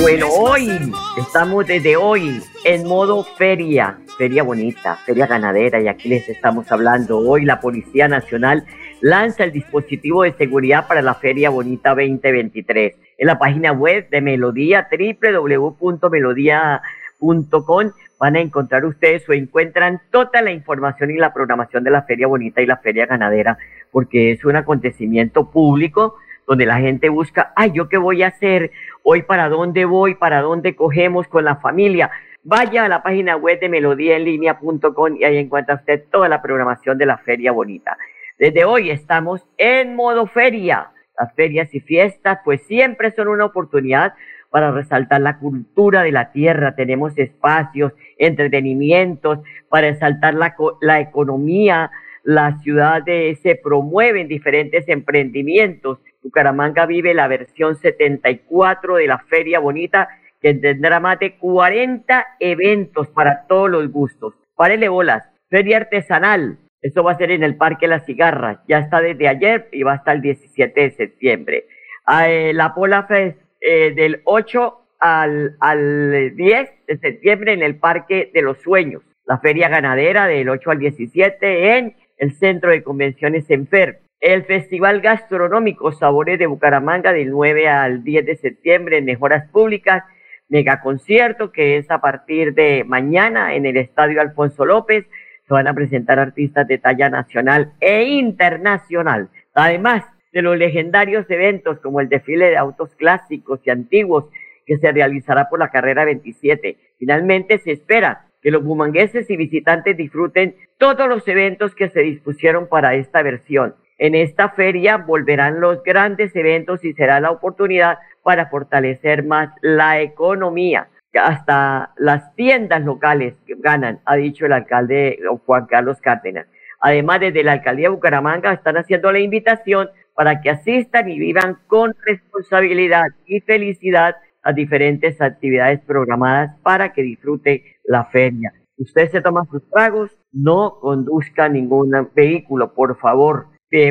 Bueno, 0.00 0.28
hoy 0.28 0.70
estamos 1.18 1.66
desde 1.66 1.96
hoy 1.96 2.40
en 2.64 2.86
modo 2.86 3.24
feria, 3.24 3.98
feria 4.16 4.42
bonita, 4.42 4.96
feria 5.06 5.26
ganadera, 5.26 5.80
y 5.80 5.88
aquí 5.88 6.08
les 6.08 6.28
estamos 6.28 6.70
hablando. 6.72 7.18
Hoy 7.18 7.44
la 7.44 7.60
Policía 7.60 8.08
Nacional 8.08 8.64
lanza 9.00 9.44
el 9.44 9.52
dispositivo 9.52 10.22
de 10.22 10.32
seguridad 10.32 10.86
para 10.86 11.02
la 11.02 11.14
Feria 11.14 11.50
Bonita 11.50 11.90
2023. 11.90 12.94
En 13.18 13.26
la 13.26 13.38
página 13.38 13.72
web 13.72 14.08
de 14.10 14.20
Melodía, 14.20 14.88
www.melodía.com, 14.90 17.90
van 18.18 18.36
a 18.36 18.40
encontrar 18.40 18.84
ustedes 18.84 19.28
o 19.28 19.32
encuentran 19.32 20.00
toda 20.10 20.42
la 20.42 20.52
información 20.52 21.10
y 21.10 21.18
la 21.18 21.32
programación 21.32 21.84
de 21.84 21.90
la 21.90 22.02
Feria 22.02 22.26
Bonita 22.26 22.60
y 22.62 22.66
la 22.66 22.78
Feria 22.78 23.06
Ganadera, 23.06 23.58
porque 23.94 24.32
es 24.32 24.44
un 24.44 24.56
acontecimiento 24.56 25.52
público 25.52 26.16
donde 26.48 26.66
la 26.66 26.78
gente 26.78 27.10
busca, 27.10 27.52
ay, 27.54 27.70
¿yo 27.72 27.88
qué 27.88 27.96
voy 27.96 28.24
a 28.24 28.26
hacer? 28.26 28.72
Hoy 29.04 29.22
para 29.22 29.48
dónde 29.48 29.84
voy, 29.84 30.16
para 30.16 30.42
dónde 30.42 30.74
cogemos 30.74 31.28
con 31.28 31.44
la 31.44 31.56
familia. 31.56 32.10
Vaya 32.42 32.86
a 32.86 32.88
la 32.88 33.04
página 33.04 33.36
web 33.36 33.60
de 33.60 33.68
melodíaenlínea.com 33.68 35.16
y 35.16 35.22
ahí 35.22 35.36
encuentra 35.36 35.76
usted 35.76 36.02
toda 36.10 36.28
la 36.28 36.42
programación 36.42 36.98
de 36.98 37.06
la 37.06 37.18
Feria 37.18 37.52
Bonita. 37.52 37.96
Desde 38.36 38.64
hoy 38.64 38.90
estamos 38.90 39.46
en 39.58 39.94
modo 39.94 40.26
feria. 40.26 40.90
Las 41.16 41.32
ferias 41.34 41.72
y 41.72 41.78
fiestas 41.78 42.40
pues 42.44 42.66
siempre 42.66 43.12
son 43.12 43.28
una 43.28 43.44
oportunidad 43.44 44.14
para 44.50 44.72
resaltar 44.72 45.20
la 45.20 45.38
cultura 45.38 46.02
de 46.02 46.10
la 46.10 46.32
tierra. 46.32 46.74
Tenemos 46.74 47.16
espacios, 47.16 47.92
entretenimientos, 48.18 49.38
para 49.68 49.88
resaltar 49.88 50.34
la, 50.34 50.56
la 50.80 50.98
economía. 50.98 51.92
La 52.24 52.58
ciudad 52.62 53.04
se 53.04 53.54
promueven 53.62 54.26
diferentes 54.28 54.88
emprendimientos 54.88 56.00
Bucaramanga 56.24 56.86
vive 56.86 57.12
la 57.12 57.28
versión 57.28 57.76
74 57.76 58.96
de 58.96 59.06
la 59.06 59.18
Feria 59.18 59.58
Bonita, 59.58 60.08
que 60.40 60.54
tendrá 60.54 60.98
más 60.98 61.18
de 61.18 61.36
40 61.36 62.26
eventos 62.40 63.08
para 63.08 63.46
todos 63.46 63.70
los 63.70 63.92
gustos. 63.92 64.34
Párele 64.56 64.88
bolas, 64.88 65.28
Feria 65.50 65.76
Artesanal, 65.76 66.58
eso 66.80 67.04
va 67.04 67.12
a 67.12 67.18
ser 67.18 67.30
en 67.30 67.42
el 67.44 67.56
Parque 67.56 67.86
Las 67.86 68.06
Cigarras, 68.06 68.58
ya 68.66 68.78
está 68.78 69.00
desde 69.02 69.28
ayer 69.28 69.68
y 69.70 69.82
va 69.82 69.92
hasta 69.92 70.12
el 70.12 70.22
17 70.22 70.80
de 70.80 70.90
septiembre. 70.92 71.66
Ah, 72.06 72.30
eh, 72.30 72.54
la 72.54 72.74
Pola 72.74 73.04
Fest 73.04 73.38
eh, 73.60 73.92
del 73.94 74.22
8 74.24 74.80
al, 75.00 75.56
al 75.60 76.34
10 76.36 76.70
de 76.86 76.98
septiembre 76.98 77.52
en 77.52 77.62
el 77.62 77.76
Parque 77.76 78.30
de 78.32 78.42
los 78.42 78.58
Sueños. 78.58 79.02
La 79.26 79.38
Feria 79.38 79.68
Ganadera 79.68 80.26
del 80.26 80.48
8 80.48 80.70
al 80.70 80.78
17 80.78 81.78
en 81.78 81.96
el 82.16 82.32
Centro 82.34 82.70
de 82.70 82.82
Convenciones 82.82 83.50
Enfer 83.50 84.04
el 84.24 84.44
Festival 84.44 85.02
Gastronómico 85.02 85.92
Sabores 85.92 86.38
de 86.38 86.46
Bucaramanga 86.46 87.12
del 87.12 87.30
9 87.30 87.68
al 87.68 88.02
10 88.02 88.24
de 88.24 88.36
septiembre 88.36 88.96
en 88.96 89.04
Mejoras 89.04 89.50
Públicas, 89.50 90.02
megaconcierto 90.48 91.52
que 91.52 91.76
es 91.76 91.90
a 91.90 92.00
partir 92.00 92.54
de 92.54 92.84
mañana 92.84 93.54
en 93.54 93.66
el 93.66 93.76
Estadio 93.76 94.22
Alfonso 94.22 94.64
López. 94.64 95.04
Se 95.46 95.52
van 95.52 95.68
a 95.68 95.74
presentar 95.74 96.18
artistas 96.18 96.66
de 96.66 96.78
talla 96.78 97.10
nacional 97.10 97.74
e 97.80 98.04
internacional. 98.04 99.28
Además 99.52 100.04
de 100.32 100.40
los 100.40 100.56
legendarios 100.56 101.28
eventos 101.28 101.78
como 101.80 102.00
el 102.00 102.08
desfile 102.08 102.48
de 102.48 102.56
autos 102.56 102.94
clásicos 102.94 103.60
y 103.64 103.70
antiguos 103.70 104.24
que 104.64 104.78
se 104.78 104.90
realizará 104.90 105.50
por 105.50 105.58
la 105.58 105.68
carrera 105.68 106.06
27. 106.06 106.78
Finalmente 106.98 107.58
se 107.58 107.72
espera 107.72 108.23
que 108.44 108.50
los 108.50 108.62
bumangueses 108.62 109.30
y 109.30 109.38
visitantes 109.38 109.96
disfruten 109.96 110.54
todos 110.76 111.08
los 111.08 111.26
eventos 111.26 111.74
que 111.74 111.88
se 111.88 112.00
dispusieron 112.00 112.68
para 112.68 112.94
esta 112.94 113.22
versión. 113.22 113.74
En 113.96 114.14
esta 114.14 114.50
feria 114.50 114.98
volverán 114.98 115.60
los 115.60 115.82
grandes 115.82 116.36
eventos 116.36 116.84
y 116.84 116.92
será 116.92 117.20
la 117.20 117.30
oportunidad 117.30 117.98
para 118.22 118.50
fortalecer 118.50 119.24
más 119.24 119.48
la 119.62 120.02
economía. 120.02 120.88
Hasta 121.14 121.94
las 121.96 122.34
tiendas 122.34 122.82
locales 122.82 123.34
ganan, 123.46 124.00
ha 124.04 124.16
dicho 124.16 124.44
el 124.44 124.52
alcalde 124.52 125.18
Juan 125.46 125.64
Carlos 125.64 126.02
Cárdenas. 126.02 126.46
Además, 126.80 127.20
desde 127.20 127.44
la 127.44 127.52
alcaldía 127.52 127.88
de 127.88 127.94
Bucaramanga 127.94 128.52
están 128.52 128.76
haciendo 128.76 129.10
la 129.10 129.20
invitación 129.20 129.88
para 130.12 130.42
que 130.42 130.50
asistan 130.50 131.08
y 131.08 131.18
vivan 131.18 131.56
con 131.66 131.94
responsabilidad 132.04 133.06
y 133.24 133.40
felicidad 133.40 134.16
las 134.44 134.54
diferentes 134.54 135.18
actividades 135.22 135.80
programadas 135.80 136.54
para 136.62 136.92
que 136.92 137.02
disfrute 137.02 137.73
la 137.84 138.04
feria. 138.06 138.52
Usted 138.76 139.10
se 139.10 139.20
toma 139.20 139.44
sus 139.50 139.68
tragos, 139.70 140.10
no 140.32 140.78
conduzca 140.80 141.48
ningún 141.48 141.92
vehículo, 142.14 142.74
por 142.74 142.98
favor 142.98 143.46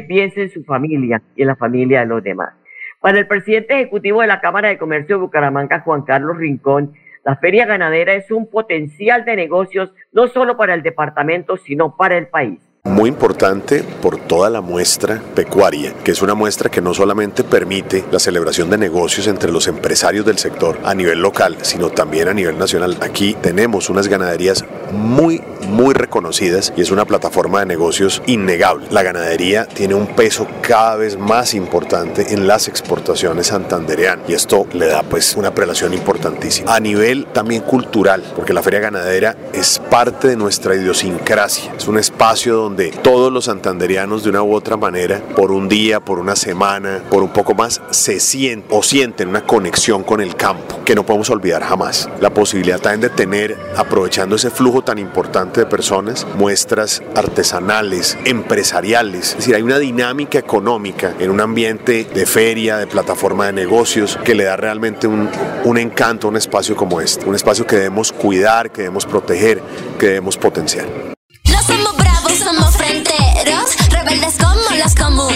piense 0.08 0.44
en 0.44 0.50
su 0.50 0.64
familia 0.64 1.22
y 1.36 1.42
en 1.42 1.48
la 1.48 1.56
familia 1.56 2.02
de 2.02 2.06
los 2.06 2.24
demás. 2.24 2.54
Para 3.02 3.20
el 3.20 3.28
presidente 3.28 3.74
ejecutivo 3.74 4.22
de 4.22 4.28
la 4.28 4.40
Cámara 4.40 4.70
de 4.70 4.78
Comercio 4.78 5.18
de 5.18 5.24
Bucaramanga, 5.24 5.82
Juan 5.82 6.04
Carlos 6.04 6.38
Rincón, 6.38 6.94
la 7.26 7.36
feria 7.36 7.66
ganadera 7.66 8.14
es 8.14 8.32
un 8.32 8.50
potencial 8.50 9.26
de 9.26 9.36
negocios 9.36 9.94
no 10.12 10.28
solo 10.28 10.56
para 10.58 10.74
el 10.74 10.84
departamento, 10.84 11.58
sino 11.58 11.98
para 11.98 12.18
el 12.18 12.28
país 12.28 12.73
muy 12.94 13.08
importante 13.10 13.82
por 13.82 14.20
toda 14.20 14.50
la 14.50 14.60
muestra 14.60 15.22
pecuaria, 15.36 15.94
que 16.04 16.12
es 16.12 16.22
una 16.22 16.36
muestra 16.36 16.70
que 16.70 16.82
no 16.82 16.94
solamente 16.94 17.46
permite 17.46 18.04
la 18.12 18.20
celebración 18.20 18.70
de 18.70 18.78
negocios 18.78 19.28
entre 19.28 19.54
los 19.54 19.68
empresarios 19.68 20.26
del 20.26 20.38
sector 20.38 20.78
a 20.84 20.94
nivel 20.94 21.22
local, 21.22 21.58
sino 21.62 21.90
también 21.90 22.28
a 22.28 22.34
nivel 22.34 22.58
nacional. 22.58 22.98
Aquí 23.00 23.38
tenemos 23.42 23.90
unas 23.90 24.10
ganaderías 24.10 24.66
muy, 24.92 25.42
muy 25.66 25.94
reconocidas 25.94 26.74
y 26.76 26.82
es 26.82 26.92
una 26.92 27.06
plataforma 27.06 27.62
de 27.62 27.68
negocios 27.68 28.22
innegable. 28.28 28.88
La 28.92 29.02
ganadería 29.02 29.66
tiene 29.66 29.96
un 29.96 30.08
peso 30.08 30.46
cada 30.62 30.98
vez 30.98 31.18
más 31.18 31.54
importante 31.54 32.34
en 32.34 32.48
las 32.48 32.68
exportaciones 32.68 33.48
santandereanas 33.48 34.30
y 34.30 34.34
esto 34.34 34.68
le 34.74 34.88
da 34.88 35.04
pues 35.04 35.38
una 35.38 35.56
prelación 35.56 35.94
importantísima. 35.94 36.76
A 36.76 36.82
nivel 36.82 37.28
también 37.28 37.62
cultural, 37.62 38.24
porque 38.36 38.52
la 38.52 38.62
feria 38.62 38.82
ganadera 38.82 39.38
es 39.54 39.80
parte 39.90 40.28
de 40.28 40.36
nuestra 40.36 40.76
idiosincrasia, 40.76 41.74
es 41.78 41.88
un 41.88 41.98
espacio 41.98 42.56
donde 42.56 42.73
donde 42.74 42.90
todos 42.90 43.32
los 43.32 43.46
santanderianos 43.46 44.24
de 44.24 44.32
una 44.32 44.42
u 44.42 44.56
otra 44.56 44.78
manera, 44.78 45.22
por 45.36 45.52
un 45.52 45.70
día, 45.70 46.00
por 46.00 46.18
una 46.18 46.36
semana, 46.36 47.04
por 47.12 47.22
un 47.22 47.30
poco 47.30 47.54
más, 47.54 47.82
se 47.92 48.20
sienten 48.20 48.66
o 48.72 48.82
sienten 48.82 49.30
una 49.30 49.46
conexión 49.46 50.04
con 50.04 50.22
el 50.22 50.36
campo 50.36 50.80
que 50.84 50.96
no 50.96 51.06
podemos 51.06 51.30
olvidar 51.30 51.64
jamás. 51.64 52.10
La 52.20 52.34
posibilidad 52.34 52.80
también 52.80 53.02
de 53.02 53.10
tener, 53.10 53.60
aprovechando 53.78 54.36
ese 54.36 54.50
flujo 54.50 54.82
tan 54.82 54.98
importante 54.98 55.62
de 55.62 55.66
personas, 55.68 56.26
muestras 56.36 57.04
artesanales, 57.16 58.18
empresariales. 58.26 59.30
Es 59.30 59.38
decir, 59.38 59.54
hay 59.54 59.62
una 59.62 59.78
dinámica 59.78 60.40
económica 60.40 61.14
en 61.20 61.30
un 61.30 61.42
ambiente 61.42 62.08
de 62.12 62.26
feria, 62.26 62.78
de 62.78 62.88
plataforma 62.88 63.46
de 63.46 63.54
negocios, 63.54 64.18
que 64.24 64.34
le 64.34 64.46
da 64.46 64.58
realmente 64.58 65.06
un, 65.06 65.30
un 65.64 65.78
encanto 65.78 66.26
a 66.26 66.32
un 66.32 66.38
espacio 66.38 66.76
como 66.76 67.02
este. 67.02 67.26
Un 67.30 67.36
espacio 67.36 67.68
que 67.68 67.76
debemos 67.76 68.12
cuidar, 68.12 68.72
que 68.72 68.82
debemos 68.82 69.06
proteger, 69.06 69.62
que 70.00 70.08
debemos 70.08 70.38
potenciar. 70.38 71.14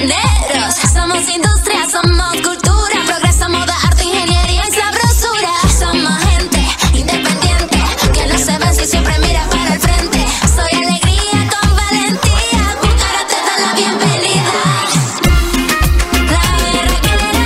Los 0.06 0.14
comuneros. 0.14 0.76
Somos 0.94 1.30
industria, 1.30 1.88
somos 1.90 2.34
cultura, 2.34 3.04
progreso, 3.06 3.50
moda, 3.50 3.76
arte, 3.84 4.04
ingeniería 4.04 4.64
y 4.68 4.72
sabrosura. 4.72 5.52
Somos 5.80 6.24
gente 6.26 6.60
independiente 6.94 7.78
que 8.14 8.28
no 8.28 8.38
se 8.38 8.58
vence 8.58 8.84
y 8.84 8.88
siempre 8.88 9.14
mira 9.20 9.48
para 9.50 9.74
el 9.74 9.80
frente. 9.80 10.26
Soy 10.56 10.72
alegría 10.84 11.50
con 11.50 11.76
valentía, 11.76 12.78
Bucara 12.82 13.28
te 13.28 13.36
da 13.48 13.58
la 13.66 13.74
bienvenida. 13.76 14.54
La 16.32 16.46
berraquera, 16.64 17.46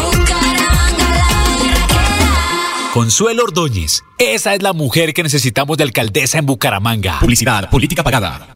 Bucaramanga 0.00 1.08
la 1.10 1.28
berraquera. 1.62 2.92
Consuelo 2.92 3.44
Ordóñez. 3.44 4.02
Esa 4.18 4.54
es 4.54 4.62
la 4.62 4.72
mujer 4.72 5.12
que 5.12 5.22
necesitamos 5.22 5.76
de 5.76 5.84
alcaldesa 5.84 6.38
en 6.38 6.46
Bucaramanga. 6.46 7.18
Publicidad, 7.20 7.68
política 7.70 8.02
pagada. 8.02 8.55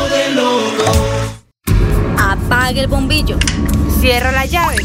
Apague 2.71 2.83
el 2.83 2.87
bombillo. 2.87 3.37
Cierra 3.99 4.31
la 4.31 4.45
llave. 4.45 4.77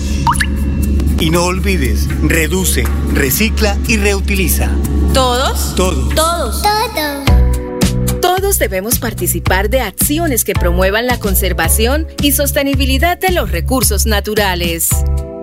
Y 1.21 1.31
no 1.31 1.45
olvides, 1.45 2.09
reduce, 2.21 2.83
recicla 3.15 3.79
y 3.87 3.97
reutiliza. 3.97 4.69
¿Todos? 5.15 5.77
Todos. 5.77 6.13
Todos. 6.13 6.63
Todos. 6.63 8.21
Todos 8.21 8.59
debemos 8.59 8.99
participar 8.99 9.71
de 9.71 9.83
acciones 9.83 10.43
que 10.43 10.55
promuevan 10.55 11.07
la 11.07 11.21
conservación 11.21 12.09
y 12.23 12.33
sostenibilidad 12.33 13.19
de 13.19 13.31
los 13.31 13.53
recursos 13.53 14.05
naturales. 14.05 14.89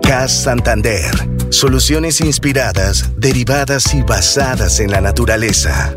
CAS 0.02 0.42
Santander. 0.42 1.14
Soluciones 1.48 2.20
inspiradas, 2.20 3.08
derivadas 3.16 3.94
y 3.94 4.02
basadas 4.02 4.80
en 4.80 4.90
la 4.90 5.00
naturaleza. 5.00 5.96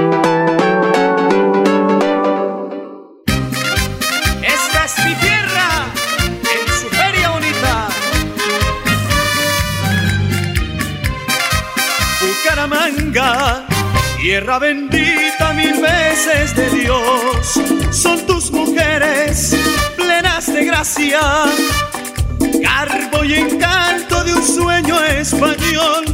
Tierra 14.41 14.57
bendita 14.57 15.53
mil 15.53 15.79
veces 15.79 16.55
de 16.55 16.67
Dios. 16.71 17.61
Son 17.91 18.25
tus 18.25 18.49
mujeres 18.49 19.55
plenas 19.95 20.51
de 20.51 20.65
gracia, 20.65 21.19
garbo 22.59 23.23
y 23.23 23.35
encanto 23.35 24.23
de 24.23 24.33
un 24.33 24.43
sueño 24.43 24.99
español. 25.03 26.05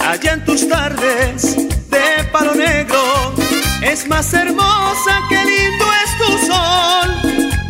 Allá 0.00 0.32
en 0.32 0.44
tus 0.44 0.68
tardes 0.68 1.56
de 1.88 2.24
palo 2.32 2.52
negro, 2.56 3.32
es 3.80 4.08
más 4.08 4.34
hermosa 4.34 5.20
que 5.28 5.36
lindo 5.36 5.84
es 6.04 6.18
tu 6.18 6.32
sol, 6.48 7.08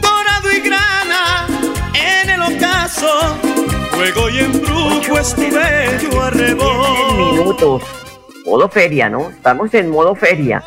dorado 0.01 0.53
y 0.57 0.61
grana 0.61 1.47
en 1.93 2.31
el 2.31 2.41
ocaso, 2.41 3.37
fuego 3.91 4.31
y 4.31 4.39
embrujo 4.39 5.19
es 5.19 5.35
tu 5.35 5.51
bello 5.51 6.23
arrebol. 6.23 8.02
Modo 8.53 8.69
feria, 8.69 9.09
¿no? 9.09 9.31
Estamos 9.31 9.73
en 9.73 9.89
modo 9.89 10.15
feria. 10.15 10.63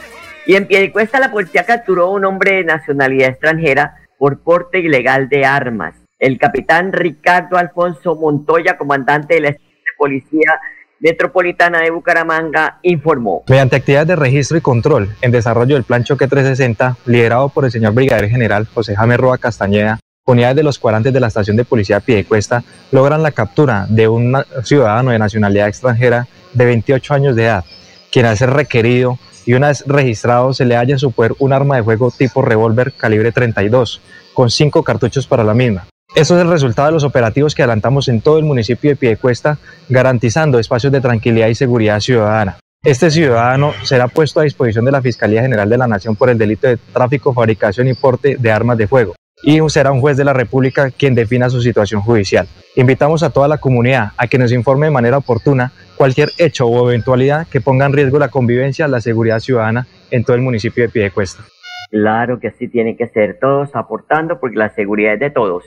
Y 0.47 0.55
en 0.55 0.65
Piedecuesta 0.65 1.19
la 1.19 1.29
policía 1.29 1.67
capturó 1.67 2.05
a 2.05 2.09
un 2.13 2.25
hombre 2.25 2.55
de 2.55 2.63
nacionalidad 2.63 3.29
extranjera 3.29 3.97
por 4.17 4.39
porte 4.39 4.79
ilegal 4.79 5.29
de 5.29 5.45
armas. 5.45 5.93
El 6.17 6.39
capitán 6.39 6.91
Ricardo 6.91 7.57
Alfonso 7.57 8.15
Montoya, 8.15 8.75
comandante 8.75 9.35
de 9.35 9.39
la 9.41 9.55
policía 9.99 10.59
metropolitana 10.99 11.81
de 11.81 11.91
Bucaramanga, 11.91 12.79
informó. 12.81 13.43
Mediante 13.47 13.75
actividades 13.75 14.07
de 14.07 14.15
registro 14.15 14.57
y 14.57 14.61
control 14.61 15.15
en 15.21 15.29
desarrollo 15.29 15.75
del 15.75 15.83
Plan 15.83 16.03
Choque 16.03 16.27
360, 16.27 16.97
liderado 17.05 17.49
por 17.49 17.65
el 17.65 17.71
señor 17.71 17.93
Brigadier 17.93 18.31
General 18.31 18.65
José 18.65 18.95
Jaime 18.95 19.15
Roa 19.15 19.37
Castañeda, 19.37 19.99
unidades 20.27 20.55
de 20.55 20.63
los 20.63 20.79
cuadrantes 20.79 21.13
de 21.13 21.19
la 21.19 21.27
estación 21.27 21.55
de 21.55 21.65
policía 21.65 21.99
Piedecuesta 21.99 22.63
logran 22.91 23.21
la 23.21 23.31
captura 23.31 23.85
de 23.89 24.07
un 24.07 24.35
ciudadano 24.63 25.11
de 25.11 25.19
nacionalidad 25.19 25.67
extranjera 25.67 26.27
de 26.53 26.65
28 26.65 27.13
años 27.13 27.35
de 27.35 27.43
edad, 27.43 27.63
quien 28.11 28.35
ser 28.35 28.49
requerido 28.49 29.19
y 29.45 29.53
una 29.53 29.67
vez 29.67 29.83
registrado 29.85 30.51
se 30.53 30.65
le 30.65 30.75
halla 30.75 30.93
en 30.93 30.99
su 30.99 31.11
poder 31.11 31.35
un 31.37 31.53
arma 31.53 31.75
de 31.75 31.83
fuego 31.83 32.09
tipo 32.09 32.41
revólver 32.41 32.93
calibre 32.93 33.31
32, 33.31 34.01
con 34.33 34.49
cinco 34.49 34.81
cartuchos 34.81 35.27
para 35.27 35.43
la 35.43 35.53
misma. 35.53 35.85
Eso 36.15 36.35
es 36.35 36.41
el 36.41 36.49
resultado 36.49 36.87
de 36.87 36.93
los 36.93 37.03
operativos 37.03 37.53
que 37.53 37.61
adelantamos 37.61 38.07
en 38.07 38.21
todo 38.21 38.39
el 38.39 38.45
municipio 38.45 38.89
de 38.89 38.95
Piedecuesta, 38.95 39.59
garantizando 39.89 40.57
espacios 40.57 40.91
de 40.91 41.01
tranquilidad 41.01 41.49
y 41.49 41.55
seguridad 41.55 41.99
ciudadana. 41.99 42.57
Este 42.83 43.11
ciudadano 43.11 43.73
será 43.83 44.07
puesto 44.07 44.39
a 44.39 44.43
disposición 44.43 44.85
de 44.85 44.91
la 44.91 45.03
Fiscalía 45.03 45.43
General 45.43 45.69
de 45.69 45.77
la 45.77 45.87
Nación 45.87 46.15
por 46.15 46.31
el 46.31 46.37
delito 46.39 46.67
de 46.67 46.77
tráfico, 46.77 47.31
fabricación 47.31 47.87
y 47.87 47.93
porte 47.93 48.37
de 48.39 48.51
armas 48.51 48.79
de 48.79 48.87
fuego 48.87 49.13
y 49.43 49.59
será 49.69 49.91
un 49.91 50.01
juez 50.01 50.17
de 50.17 50.25
la 50.25 50.33
República 50.33 50.91
quien 50.91 51.15
defina 51.15 51.49
su 51.49 51.61
situación 51.61 52.01
judicial. 52.01 52.47
Invitamos 52.75 53.23
a 53.23 53.29
toda 53.29 53.47
la 53.47 53.57
comunidad 53.57 54.11
a 54.17 54.27
que 54.27 54.37
nos 54.37 54.51
informe 54.51 54.87
de 54.87 54.91
manera 54.91 55.17
oportuna 55.17 55.71
cualquier 55.97 56.29
hecho 56.37 56.67
o 56.67 56.89
eventualidad 56.89 57.47
que 57.47 57.61
ponga 57.61 57.85
en 57.85 57.93
riesgo 57.93 58.19
la 58.19 58.29
convivencia, 58.29 58.87
la 58.87 59.01
seguridad 59.01 59.39
ciudadana 59.39 59.87
en 60.11 60.23
todo 60.23 60.35
el 60.35 60.41
municipio 60.41 60.83
de 60.83 60.89
Piedecuesta. 60.89 61.43
Claro 61.91 62.39
que 62.39 62.47
así 62.47 62.67
tiene 62.67 62.97
que 62.97 63.07
ser, 63.07 63.37
todos 63.39 63.75
aportando 63.75 64.39
porque 64.39 64.57
la 64.57 64.73
seguridad 64.73 65.13
es 65.13 65.19
de 65.19 65.29
todos. 65.29 65.63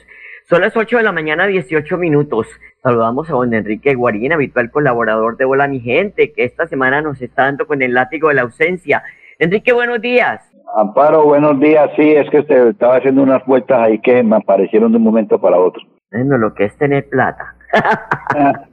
Son 0.49 0.61
las 0.61 0.75
8 0.75 0.97
de 0.97 1.03
la 1.03 1.11
mañana, 1.11 1.45
18 1.45 1.97
minutos. 1.97 2.47
Saludamos 2.81 3.29
a 3.29 3.33
don 3.33 3.53
Enrique 3.53 3.93
Guarín, 3.93 4.33
habitual 4.33 4.71
colaborador 4.71 5.37
de 5.37 5.45
Hola 5.45 5.67
Mi 5.67 5.79
Gente, 5.79 6.31
que 6.31 6.43
esta 6.43 6.67
semana 6.67 7.01
nos 7.01 7.21
está 7.21 7.43
dando 7.43 7.67
con 7.67 7.81
el 7.81 7.93
látigo 7.93 8.29
de 8.29 8.35
la 8.35 8.41
ausencia. 8.41 9.03
Enrique, 9.37 9.73
buenos 9.73 10.01
días. 10.01 10.41
Amparo, 10.75 11.25
buenos 11.25 11.59
días. 11.59 11.89
Sí, 11.95 12.11
es 12.11 12.29
que 12.29 12.39
usted 12.39 12.67
estaba 12.69 12.97
haciendo 12.97 13.23
unas 13.23 13.45
vueltas 13.45 13.79
ahí 13.79 13.99
que 13.99 14.21
me 14.23 14.35
aparecieron 14.35 14.91
de 14.91 14.97
un 14.97 15.03
momento 15.03 15.39
para 15.39 15.57
otro. 15.59 15.81
Bueno, 16.11 16.37
lo 16.37 16.53
que 16.53 16.65
es 16.65 16.77
tener 16.77 17.07
plata. 17.09 17.55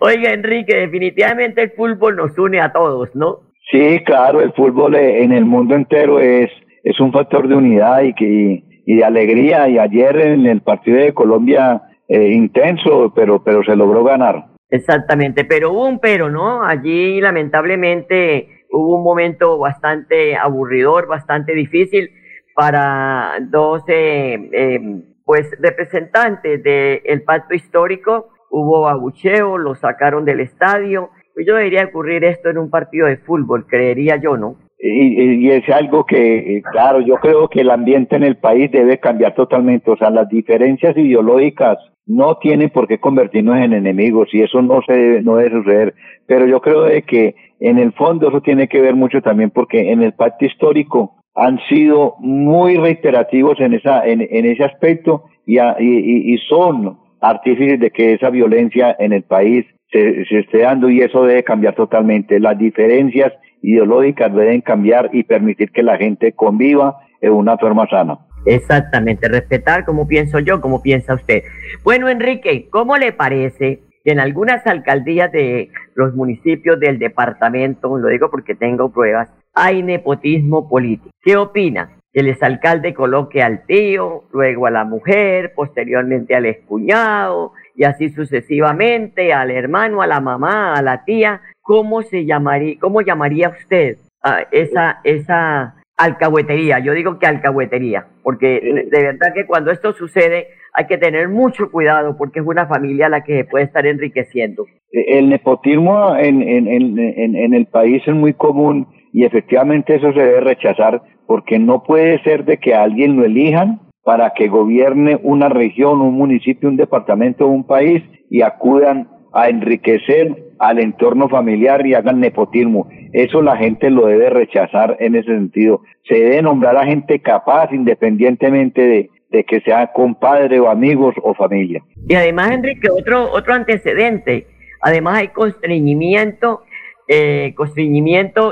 Oiga, 0.00 0.32
Enrique, 0.32 0.76
definitivamente 0.76 1.62
el 1.62 1.70
fútbol 1.72 2.16
nos 2.16 2.38
une 2.38 2.60
a 2.60 2.72
todos, 2.72 3.14
¿no? 3.14 3.40
Sí, 3.70 4.00
claro, 4.04 4.40
el 4.40 4.52
fútbol 4.52 4.94
eh, 4.94 5.22
en 5.22 5.32
el 5.32 5.44
mundo 5.44 5.74
entero 5.74 6.20
es, 6.20 6.50
es 6.84 7.00
un 7.00 7.12
factor 7.12 7.48
de 7.48 7.56
unidad 7.56 8.02
y, 8.02 8.14
que, 8.14 8.62
y 8.86 8.96
de 8.96 9.04
alegría. 9.04 9.68
Y 9.68 9.78
ayer 9.78 10.16
en 10.16 10.46
el 10.46 10.60
partido 10.60 10.98
de 10.98 11.12
Colombia, 11.12 11.82
eh, 12.08 12.32
intenso, 12.32 13.12
pero, 13.14 13.42
pero 13.42 13.62
se 13.64 13.76
logró 13.76 14.04
ganar. 14.04 14.46
Exactamente, 14.70 15.44
pero 15.44 15.72
hubo 15.72 15.86
un 15.86 15.98
pero, 16.00 16.28
¿no? 16.28 16.64
Allí 16.64 17.20
lamentablemente 17.20 18.55
hubo 18.70 18.96
un 18.96 19.04
momento 19.04 19.58
bastante 19.58 20.36
aburridor, 20.36 21.06
bastante 21.06 21.54
difícil 21.54 22.10
para 22.54 23.38
dos 23.50 23.82
eh, 23.88 24.48
eh, 24.52 24.80
pues 25.24 25.50
representantes 25.60 26.62
del 26.62 27.22
pacto 27.22 27.54
histórico. 27.54 28.28
Hubo 28.50 28.88
abucheo, 28.88 29.58
lo 29.58 29.74
sacaron 29.74 30.24
del 30.24 30.40
estadio. 30.40 31.10
Pues 31.34 31.46
yo 31.46 31.56
debería 31.56 31.84
ocurrir 31.84 32.24
esto 32.24 32.48
en 32.48 32.58
un 32.58 32.70
partido 32.70 33.06
de 33.06 33.18
fútbol, 33.18 33.66
creería 33.66 34.16
yo, 34.16 34.38
¿no? 34.38 34.56
Y, 34.78 35.46
y 35.46 35.50
es 35.50 35.68
algo 35.68 36.04
que, 36.04 36.56
eh, 36.56 36.62
claro, 36.70 37.00
yo 37.00 37.16
creo 37.16 37.48
que 37.48 37.60
el 37.60 37.70
ambiente 37.70 38.16
en 38.16 38.22
el 38.22 38.36
país 38.36 38.70
debe 38.70 38.98
cambiar 38.98 39.34
totalmente. 39.34 39.90
O 39.90 39.96
sea, 39.96 40.10
las 40.10 40.28
diferencias 40.28 40.96
ideológicas 40.96 41.78
no 42.06 42.38
tienen 42.38 42.70
por 42.70 42.86
qué 42.86 42.98
convertirnos 42.98 43.56
en 43.56 43.72
enemigos 43.72 44.28
y 44.32 44.42
eso 44.42 44.62
no 44.62 44.80
se 44.86 44.92
debe, 44.92 45.22
no 45.22 45.36
debe 45.36 45.50
suceder. 45.50 45.94
Pero 46.26 46.46
yo 46.46 46.60
creo 46.60 46.82
de 46.82 47.02
que 47.02 47.34
en 47.60 47.78
el 47.78 47.92
fondo 47.92 48.28
eso 48.28 48.40
tiene 48.40 48.68
que 48.68 48.80
ver 48.80 48.94
mucho 48.94 49.22
también 49.22 49.50
porque 49.50 49.92
en 49.92 50.02
el 50.02 50.12
pacto 50.12 50.44
histórico 50.44 51.16
han 51.34 51.58
sido 51.68 52.16
muy 52.18 52.76
reiterativos 52.76 53.60
en 53.60 53.74
esa 53.74 54.06
en, 54.06 54.20
ese 54.20 54.64
aspecto 54.64 55.24
y, 55.46 55.58
a, 55.58 55.76
y, 55.78 56.34
y, 56.34 56.38
son 56.48 56.98
artífices 57.20 57.78
de 57.78 57.90
que 57.90 58.14
esa 58.14 58.30
violencia 58.30 58.96
en 58.98 59.12
el 59.12 59.22
país 59.22 59.64
se, 59.92 60.24
se 60.24 60.40
esté 60.40 60.60
dando 60.60 60.90
y 60.90 61.00
eso 61.00 61.24
debe 61.24 61.44
cambiar 61.44 61.74
totalmente. 61.74 62.40
Las 62.40 62.58
diferencias 62.58 63.32
ideológicas 63.62 64.34
deben 64.34 64.60
cambiar 64.60 65.10
y 65.12 65.22
permitir 65.22 65.70
que 65.70 65.82
la 65.82 65.96
gente 65.98 66.32
conviva 66.32 66.98
en 67.20 67.32
una 67.32 67.56
forma 67.58 67.86
sana. 67.88 68.18
Exactamente, 68.46 69.28
respetar 69.28 69.84
como 69.84 70.06
pienso 70.06 70.38
yo, 70.38 70.60
como 70.60 70.80
piensa 70.80 71.14
usted. 71.14 71.42
Bueno, 71.82 72.08
Enrique, 72.08 72.68
¿cómo 72.70 72.96
le 72.96 73.12
parece 73.12 73.80
que 74.06 74.12
en 74.12 74.20
algunas 74.20 74.64
alcaldías 74.68 75.32
de 75.32 75.72
los 75.96 76.14
municipios 76.14 76.78
del 76.78 77.00
departamento, 77.00 77.98
lo 77.98 78.06
digo 78.06 78.30
porque 78.30 78.54
tengo 78.54 78.92
pruebas, 78.92 79.28
hay 79.52 79.82
nepotismo 79.82 80.68
político. 80.68 81.10
¿Qué 81.20 81.36
opina? 81.36 81.90
Que 82.12 82.20
el 82.20 82.28
exalcalde 82.28 82.94
coloque 82.94 83.42
al 83.42 83.66
tío, 83.66 84.22
luego 84.32 84.68
a 84.68 84.70
la 84.70 84.84
mujer, 84.84 85.54
posteriormente 85.56 86.36
al 86.36 86.46
excuñado, 86.46 87.54
y 87.74 87.82
así 87.82 88.10
sucesivamente, 88.10 89.32
al 89.32 89.50
hermano, 89.50 90.02
a 90.02 90.06
la 90.06 90.20
mamá, 90.20 90.74
a 90.74 90.82
la 90.82 91.04
tía. 91.04 91.40
¿Cómo 91.60 92.02
se 92.02 92.24
llamaría, 92.24 92.76
cómo 92.80 93.00
llamaría 93.00 93.48
usted 93.48 93.96
a 94.22 94.42
esa, 94.52 95.00
esa 95.02 95.82
alcahuetería? 95.96 96.78
Yo 96.78 96.92
digo 96.92 97.18
que 97.18 97.26
alcahuetería, 97.26 98.06
porque 98.22 98.86
de 98.88 99.02
verdad 99.02 99.34
que 99.34 99.46
cuando 99.46 99.72
esto 99.72 99.92
sucede 99.94 100.46
hay 100.76 100.86
que 100.86 100.98
tener 100.98 101.30
mucho 101.30 101.70
cuidado 101.70 102.16
porque 102.18 102.40
es 102.40 102.46
una 102.46 102.66
familia 102.66 103.08
la 103.08 103.24
que 103.24 103.38
se 103.38 103.44
puede 103.44 103.64
estar 103.64 103.86
enriqueciendo. 103.86 104.66
El 104.92 105.30
nepotismo 105.30 106.14
en, 106.16 106.42
en, 106.42 106.68
en, 106.68 107.34
en 107.34 107.54
el 107.54 107.66
país 107.66 108.02
es 108.06 108.14
muy 108.14 108.34
común 108.34 108.86
y 109.10 109.24
efectivamente 109.24 109.94
eso 109.94 110.12
se 110.12 110.20
debe 110.20 110.40
rechazar 110.40 111.00
porque 111.26 111.58
no 111.58 111.82
puede 111.82 112.22
ser 112.24 112.44
de 112.44 112.58
que 112.58 112.74
a 112.74 112.82
alguien 112.82 113.16
lo 113.16 113.24
elijan 113.24 113.80
para 114.04 114.34
que 114.34 114.48
gobierne 114.48 115.18
una 115.22 115.48
región, 115.48 116.02
un 116.02 116.14
municipio, 116.14 116.68
un 116.68 116.76
departamento 116.76 117.46
un 117.46 117.66
país 117.66 118.02
y 118.28 118.42
acudan 118.42 119.08
a 119.32 119.48
enriquecer 119.48 120.52
al 120.58 120.78
entorno 120.78 121.30
familiar 121.30 121.86
y 121.86 121.94
hagan 121.94 122.20
nepotismo. 122.20 122.88
Eso 123.14 123.40
la 123.40 123.56
gente 123.56 123.88
lo 123.88 124.06
debe 124.06 124.28
rechazar 124.28 124.98
en 125.00 125.16
ese 125.16 125.32
sentido. 125.32 125.80
Se 126.06 126.16
debe 126.16 126.42
nombrar 126.42 126.76
a 126.76 126.84
gente 126.84 127.20
capaz 127.20 127.72
independientemente 127.72 128.86
de, 128.86 129.10
de 129.30 129.44
que 129.44 129.60
sea 129.60 129.92
compadre 129.92 130.60
o 130.60 130.68
amigos 130.68 131.14
o 131.22 131.34
familia. 131.34 131.82
Y 132.08 132.14
además, 132.14 132.52
Enrique, 132.52 132.88
otro, 132.90 133.30
otro 133.30 133.54
antecedente, 133.54 134.46
además 134.80 135.18
hay 135.18 135.28
constreñimiento, 135.28 136.62
eh, 137.08 137.54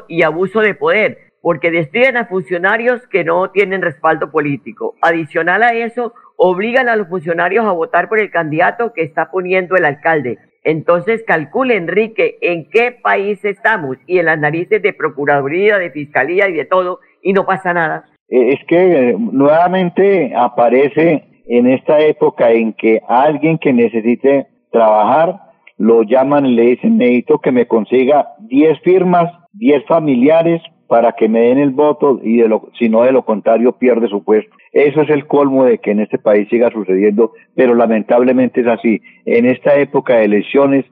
y 0.08 0.22
abuso 0.22 0.60
de 0.60 0.74
poder, 0.74 1.18
porque 1.40 1.70
despiden 1.70 2.16
a 2.16 2.26
funcionarios 2.26 3.06
que 3.08 3.24
no 3.24 3.50
tienen 3.50 3.82
respaldo 3.82 4.30
político. 4.30 4.94
Adicional 5.02 5.62
a 5.62 5.74
eso, 5.74 6.14
obligan 6.36 6.88
a 6.88 6.96
los 6.96 7.08
funcionarios 7.08 7.66
a 7.66 7.72
votar 7.72 8.08
por 8.08 8.18
el 8.18 8.30
candidato 8.30 8.92
que 8.92 9.02
está 9.02 9.30
poniendo 9.30 9.76
el 9.76 9.84
alcalde. 9.84 10.38
Entonces 10.62 11.22
calcule, 11.26 11.76
Enrique, 11.76 12.38
en 12.40 12.70
qué 12.70 12.90
país 12.92 13.44
estamos 13.44 13.98
y 14.06 14.18
en 14.18 14.26
las 14.26 14.38
narices 14.38 14.80
de 14.80 14.94
Procuraduría, 14.94 15.78
de 15.78 15.90
Fiscalía 15.90 16.48
y 16.48 16.54
de 16.54 16.64
todo, 16.64 17.00
y 17.20 17.34
no 17.34 17.44
pasa 17.44 17.74
nada. 17.74 18.06
Eh, 18.34 18.54
es 18.54 18.64
que 18.66 19.10
eh, 19.10 19.16
nuevamente 19.16 20.32
aparece 20.34 21.22
en 21.46 21.68
esta 21.68 22.00
época 22.00 22.50
en 22.50 22.72
que 22.72 23.00
alguien 23.06 23.58
que 23.58 23.72
necesite 23.72 24.48
trabajar 24.72 25.38
lo 25.78 26.02
llaman 26.02 26.44
y 26.44 26.56
le 26.56 26.62
dicen 26.62 26.98
necesito 26.98 27.38
que 27.38 27.52
me 27.52 27.68
consiga 27.68 28.30
10 28.40 28.80
firmas, 28.80 29.32
10 29.52 29.84
familiares 29.86 30.60
para 30.88 31.12
que 31.12 31.28
me 31.28 31.42
den 31.42 31.58
el 31.58 31.70
voto 31.70 32.18
y 32.24 32.38
de 32.38 32.48
lo, 32.48 32.70
si 32.76 32.88
no 32.88 33.02
de 33.02 33.12
lo 33.12 33.24
contrario 33.24 33.78
pierde 33.78 34.08
su 34.08 34.24
puesto. 34.24 34.50
Eso 34.72 35.02
es 35.02 35.10
el 35.10 35.28
colmo 35.28 35.64
de 35.64 35.78
que 35.78 35.92
en 35.92 36.00
este 36.00 36.18
país 36.18 36.48
siga 36.48 36.70
sucediendo, 36.72 37.32
pero 37.54 37.76
lamentablemente 37.76 38.62
es 38.62 38.66
así. 38.66 39.00
En 39.26 39.46
esta 39.46 39.76
época 39.76 40.16
de 40.16 40.24
elecciones 40.24 40.84